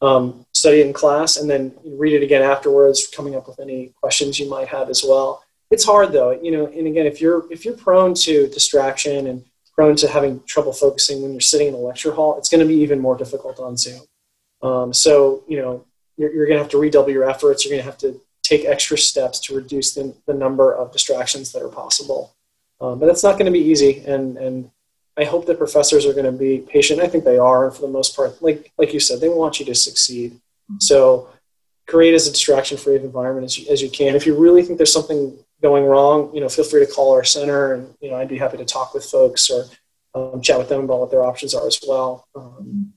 um, 0.00 0.46
study 0.54 0.80
it 0.80 0.86
in 0.86 0.92
class, 0.92 1.38
and 1.38 1.50
then 1.50 1.74
read 1.84 2.14
it 2.14 2.22
again 2.22 2.42
afterwards, 2.42 3.08
coming 3.08 3.34
up 3.34 3.48
with 3.48 3.58
any 3.58 3.92
questions 4.00 4.38
you 4.38 4.48
might 4.48 4.68
have 4.68 4.90
as 4.90 5.02
well 5.02 5.42
it's 5.70 5.84
hard 5.84 6.12
though 6.12 6.30
you 6.30 6.50
know 6.50 6.66
and 6.66 6.86
again 6.86 7.04
if 7.04 7.20
you're 7.20 7.50
if 7.52 7.64
you're 7.64 7.76
prone 7.76 8.14
to 8.14 8.48
distraction 8.48 9.26
and 9.26 9.44
prone 9.78 9.94
to 9.94 10.08
having 10.08 10.42
trouble 10.42 10.72
focusing 10.72 11.22
when 11.22 11.30
you're 11.30 11.40
sitting 11.40 11.68
in 11.68 11.74
a 11.74 11.78
lecture 11.78 12.10
hall 12.10 12.36
it's 12.36 12.48
going 12.48 12.58
to 12.60 12.66
be 12.66 12.80
even 12.82 12.98
more 12.98 13.16
difficult 13.16 13.60
on 13.60 13.76
zoom. 13.76 14.00
Um, 14.60 14.92
so 14.92 15.44
you 15.46 15.58
know 15.62 15.84
you're, 16.16 16.32
you're 16.34 16.46
going 16.46 16.56
to 16.56 16.64
have 16.64 16.72
to 16.72 16.78
redouble 16.78 17.12
your 17.12 17.30
efforts. 17.30 17.64
You're 17.64 17.70
going 17.70 17.84
to 17.84 17.90
have 17.90 17.98
to 17.98 18.20
take 18.42 18.64
extra 18.64 18.98
steps 18.98 19.38
to 19.38 19.54
reduce 19.54 19.94
the, 19.94 20.12
the 20.26 20.34
number 20.34 20.74
of 20.74 20.90
distractions 20.90 21.52
that 21.52 21.62
are 21.62 21.68
possible. 21.68 22.34
Um, 22.80 22.98
but 22.98 23.06
that's 23.06 23.22
not 23.22 23.38
going 23.38 23.46
to 23.46 23.52
be 23.52 23.66
easy 23.72 24.02
and 24.04 24.36
and 24.36 24.70
i 25.16 25.24
hope 25.24 25.46
that 25.46 25.58
professors 25.58 26.04
are 26.06 26.12
going 26.18 26.32
to 26.32 26.38
be 26.46 26.58
patient. 26.76 27.00
I 27.00 27.06
think 27.06 27.22
they 27.22 27.38
are 27.38 27.66
and 27.66 27.74
for 27.74 27.82
the 27.82 27.94
most 27.98 28.16
part. 28.16 28.42
Like 28.42 28.72
like 28.78 28.92
you 28.92 28.98
said 28.98 29.20
they 29.20 29.28
want 29.28 29.60
you 29.60 29.66
to 29.66 29.76
succeed. 29.76 30.32
Mm-hmm. 30.32 30.80
so 30.80 31.28
create 31.86 32.14
as 32.14 32.26
a 32.26 32.32
distraction 32.32 32.76
free 32.76 32.96
environment 32.96 33.46
as 33.46 33.56
you, 33.56 33.64
as 33.72 33.80
you 33.80 33.90
can. 33.98 34.14
If 34.14 34.26
you 34.26 34.34
really 34.36 34.62
think 34.62 34.76
there's 34.76 34.92
something 34.92 35.38
going 35.62 35.84
wrong, 35.84 36.34
you 36.34 36.40
know, 36.40 36.48
feel 36.48 36.64
free 36.64 36.84
to 36.84 36.90
call 36.90 37.12
our 37.12 37.24
center, 37.24 37.74
and 37.74 37.94
you 38.00 38.10
know, 38.10 38.16
I'd 38.16 38.28
be 38.28 38.38
happy 38.38 38.56
to 38.58 38.64
talk 38.64 38.94
with 38.94 39.04
folks 39.04 39.50
or 39.50 39.64
um, 40.14 40.40
chat 40.40 40.58
with 40.58 40.68
them 40.68 40.84
about 40.84 41.00
what 41.00 41.10
their 41.10 41.24
options 41.24 41.54
are 41.54 41.66
as 41.66 41.80
well. 41.86 42.26
Um, 42.34 42.92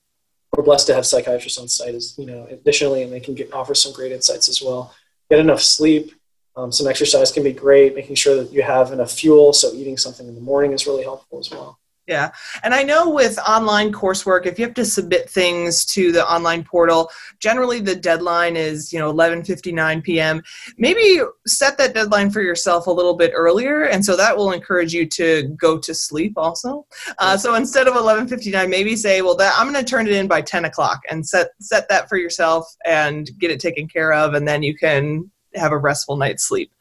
we're 0.56 0.63
blessed 0.63 0.88
to 0.88 0.93
have 0.93 1.06
psychiatrists 1.06 1.58
on 1.58 1.67
site, 1.67 1.95
as 1.95 2.15
you 2.17 2.26
know, 2.26 2.45
additionally, 2.50 3.04
and 3.04 3.12
they 3.12 3.19
can 3.19 3.36
get 3.36 3.54
offer 3.54 3.74
some 3.74 3.93
great 3.93 4.12
insights 4.12 4.50
as 4.50 4.62
well. 4.62 4.93
Get 5.30 5.39
enough 5.39 5.62
sleep. 5.62 6.13
Um, 6.56 6.71
some 6.71 6.88
exercise 6.88 7.32
can 7.32 7.43
be 7.43 7.54
great. 7.54 7.95
Making 7.95 8.15
sure 8.15 8.36
that 8.43 8.52
you 8.52 8.62
have 8.62 8.91
enough 8.91 9.12
fuel, 9.12 9.54
so 9.54 9.74
eating 9.74 9.97
something 9.97 10.28
in 10.28 10.36
the 10.36 10.41
morning 10.41 10.74
is 10.74 10.86
really 10.86 11.04
helpful 11.04 11.39
as 11.39 11.50
well. 11.50 11.80
Yeah. 12.12 12.32
And 12.63 12.74
I 12.74 12.84
know 12.84 13.10
with 13.10 13.39
online 13.39 13.93
coursework, 13.93 14.45
if 14.45 14.60
you 14.60 14.65
have 14.65 14.74
to 14.74 14.84
submit 14.84 15.30
things 15.30 15.86
to 15.86 16.12
the 16.12 16.30
online 16.30 16.62
portal, 16.62 17.10
generally 17.39 17.80
the 17.80 17.95
deadline 17.95 18.58
is, 18.58 18.91
you 18.91 19.00
know, 19.00 19.13
11:59 19.13 20.04
p.m. 20.04 20.43
Maybe 20.78 21.21
set 21.47 21.78
that 21.78 21.93
deadline 21.93 22.30
for 22.30 22.41
yourself 22.41 22.88
a 22.88 22.91
little 22.91 23.15
bit 23.15 23.32
earlier, 23.34 23.84
and 23.84 24.04
so 24.04 24.17
that 24.17 24.36
will 24.36 24.52
encourage 24.52 24.93
you 24.93 25.06
to 25.06 25.43
go 25.58 25.78
to 25.78 25.93
sleep 25.93 26.34
also. 26.36 26.86
Uh, 27.17 27.38
so 27.38 27.56
instead 27.56 27.88
of 27.88 27.93
11:59, 27.93 28.69
maybe 28.69 28.97
say, 28.97 29.21
well, 29.21 29.38
that 29.38 29.54
I'm 29.58 29.71
going 29.71 29.82
to 29.82 29.89
turn 29.89 30.06
it 30.06 30.12
in 30.12 30.28
by 30.28 30.41
10 30.41 30.65
o'clock, 30.65 31.00
and 31.10 31.26
set 31.26 31.52
set 31.62 31.88
that 31.88 32.10
for 32.10 32.17
yourself 32.17 32.67
and 32.86 33.30
get 33.39 33.52
it 33.52 33.62
taken 33.62 33.88
care 33.88 34.12
of, 34.12 34.34
and 34.34 34.45
then 34.45 34.63
you 34.63 34.76
can 34.76 35.32
have 35.56 35.71
a 35.71 35.78
restful 35.78 36.17
night's 36.17 36.43
sleep. 36.43 36.74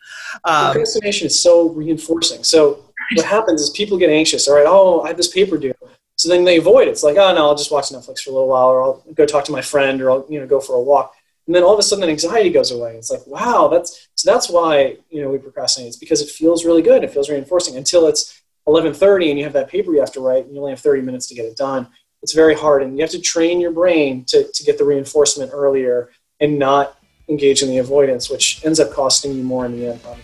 Um, 0.45 0.73
Procrastination 0.73 1.29
is 1.29 1.41
so 1.41 1.69
reinforcing. 1.69 2.43
So 2.43 2.90
what 3.15 3.27
happens 3.27 3.61
is 3.61 3.71
people 3.71 3.99
get 3.99 4.11
anxious. 4.11 4.49
All 4.49 4.55
right, 4.55 4.67
oh, 4.67 5.03
I 5.03 5.09
have 5.09 5.17
this 5.17 5.29
paper 5.29 5.59
due. 5.59 5.75
So 6.17 6.29
then 6.29 6.45
they 6.45 6.59
avoid 6.59 6.87
it. 6.87 6.91
It's 6.91 7.03
like, 7.03 7.17
oh 7.17 7.35
no, 7.35 7.47
I'll 7.47 7.55
just 7.55 7.73
watch 7.73 7.89
Netflix 7.89 8.21
for 8.21 8.31
a 8.31 8.35
little 8.35 8.49
while, 8.49 8.69
or 8.69 8.83
I'll 8.83 9.05
go 9.15 9.25
talk 9.25 9.45
to 9.47 9.53
my 9.53 9.63
friend, 9.63 10.03
or 10.03 10.11
I'll 10.11 10.27
you 10.29 10.39
know 10.39 10.47
go 10.47 10.61
for 10.61 10.75
a 10.75 10.81
walk. 10.81 11.15
And 11.47 11.55
then 11.55 11.63
all 11.63 11.73
of 11.73 11.79
a 11.79 11.83
sudden, 11.83 12.09
anxiety 12.09 12.51
goes 12.51 12.71
away. 12.71 12.97
It's 12.97 13.11
like, 13.11 13.27
wow, 13.27 13.69
that's 13.69 14.09
so 14.15 14.31
that's 14.31 14.51
why 14.51 14.99
you 15.09 15.23
know 15.23 15.31
we 15.31 15.39
procrastinate. 15.39 15.89
It's 15.89 15.97
because 15.97 16.21
it 16.21 16.29
feels 16.29 16.65
really 16.65 16.83
good. 16.83 17.03
It 17.03 17.11
feels 17.11 17.31
reinforcing 17.31 17.77
until 17.77 18.07
it's 18.07 18.43
11:30 18.69 19.31
and 19.31 19.39
you 19.39 19.45
have 19.45 19.55
that 19.55 19.69
paper 19.69 19.93
you 19.93 20.01
have 20.01 20.13
to 20.13 20.21
write, 20.21 20.45
and 20.45 20.55
you 20.55 20.61
only 20.61 20.73
have 20.73 20.81
30 20.81 21.03
minutes 21.03 21.27
to 21.29 21.35
get 21.35 21.47
it 21.47 21.57
done. 21.57 21.89
It's 22.23 22.35
very 22.35 22.55
hard, 22.55 22.83
and 22.83 22.99
you 22.99 23.03
have 23.03 23.11
to 23.13 23.21
train 23.21 23.61
your 23.61 23.73
brain 23.73 24.25
to 24.27 24.45
to 24.53 24.63
get 24.63 24.77
the 24.77 24.85
reinforcement 24.85 25.53
earlier 25.55 26.11
and 26.39 26.59
not 26.59 26.99
engage 27.31 27.63
in 27.63 27.71
the 27.71 27.79
avoidance, 27.79 28.29
which 28.29 28.63
ends 28.65 28.79
up 28.79 28.91
costing 28.93 29.35
you 29.35 29.43
more 29.43 29.65
in 29.65 29.73
the 29.79 29.87
end. 29.87 30.03
Probably. 30.03 30.23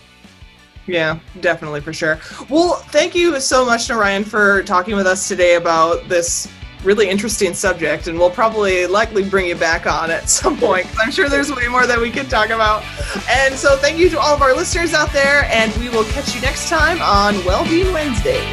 Yeah, 0.87 1.19
definitely 1.41 1.81
for 1.81 1.93
sure. 1.93 2.19
Well, 2.49 2.75
thank 2.75 3.13
you 3.13 3.39
so 3.39 3.65
much, 3.65 3.89
Narayan, 3.89 4.23
for 4.23 4.63
talking 4.63 4.95
with 4.95 5.05
us 5.05 5.27
today 5.27 5.55
about 5.55 6.07
this 6.07 6.47
really 6.83 7.09
interesting 7.09 7.53
subject, 7.53 8.07
and 8.07 8.17
we'll 8.17 8.29
probably 8.29 8.87
likely 8.87 9.27
bring 9.27 9.47
you 9.47 9.55
back 9.55 9.85
on 9.85 10.09
at 10.09 10.29
some 10.29 10.57
point 10.57 10.85
because 10.85 10.99
I'm 11.03 11.11
sure 11.11 11.29
there's 11.29 11.51
way 11.53 11.67
more 11.67 11.85
that 11.85 11.99
we 11.99 12.09
could 12.09 12.29
talk 12.29 12.49
about. 12.49 12.83
And 13.29 13.53
so, 13.55 13.77
thank 13.77 13.97
you 13.97 14.09
to 14.09 14.19
all 14.19 14.33
of 14.33 14.41
our 14.41 14.53
listeners 14.55 14.93
out 14.93 15.11
there, 15.11 15.45
and 15.45 15.75
we 15.77 15.89
will 15.89 16.05
catch 16.05 16.33
you 16.33 16.41
next 16.41 16.69
time 16.69 17.01
on 17.01 17.43
Wellbeing 17.45 17.91
Wednesday. 17.93 18.47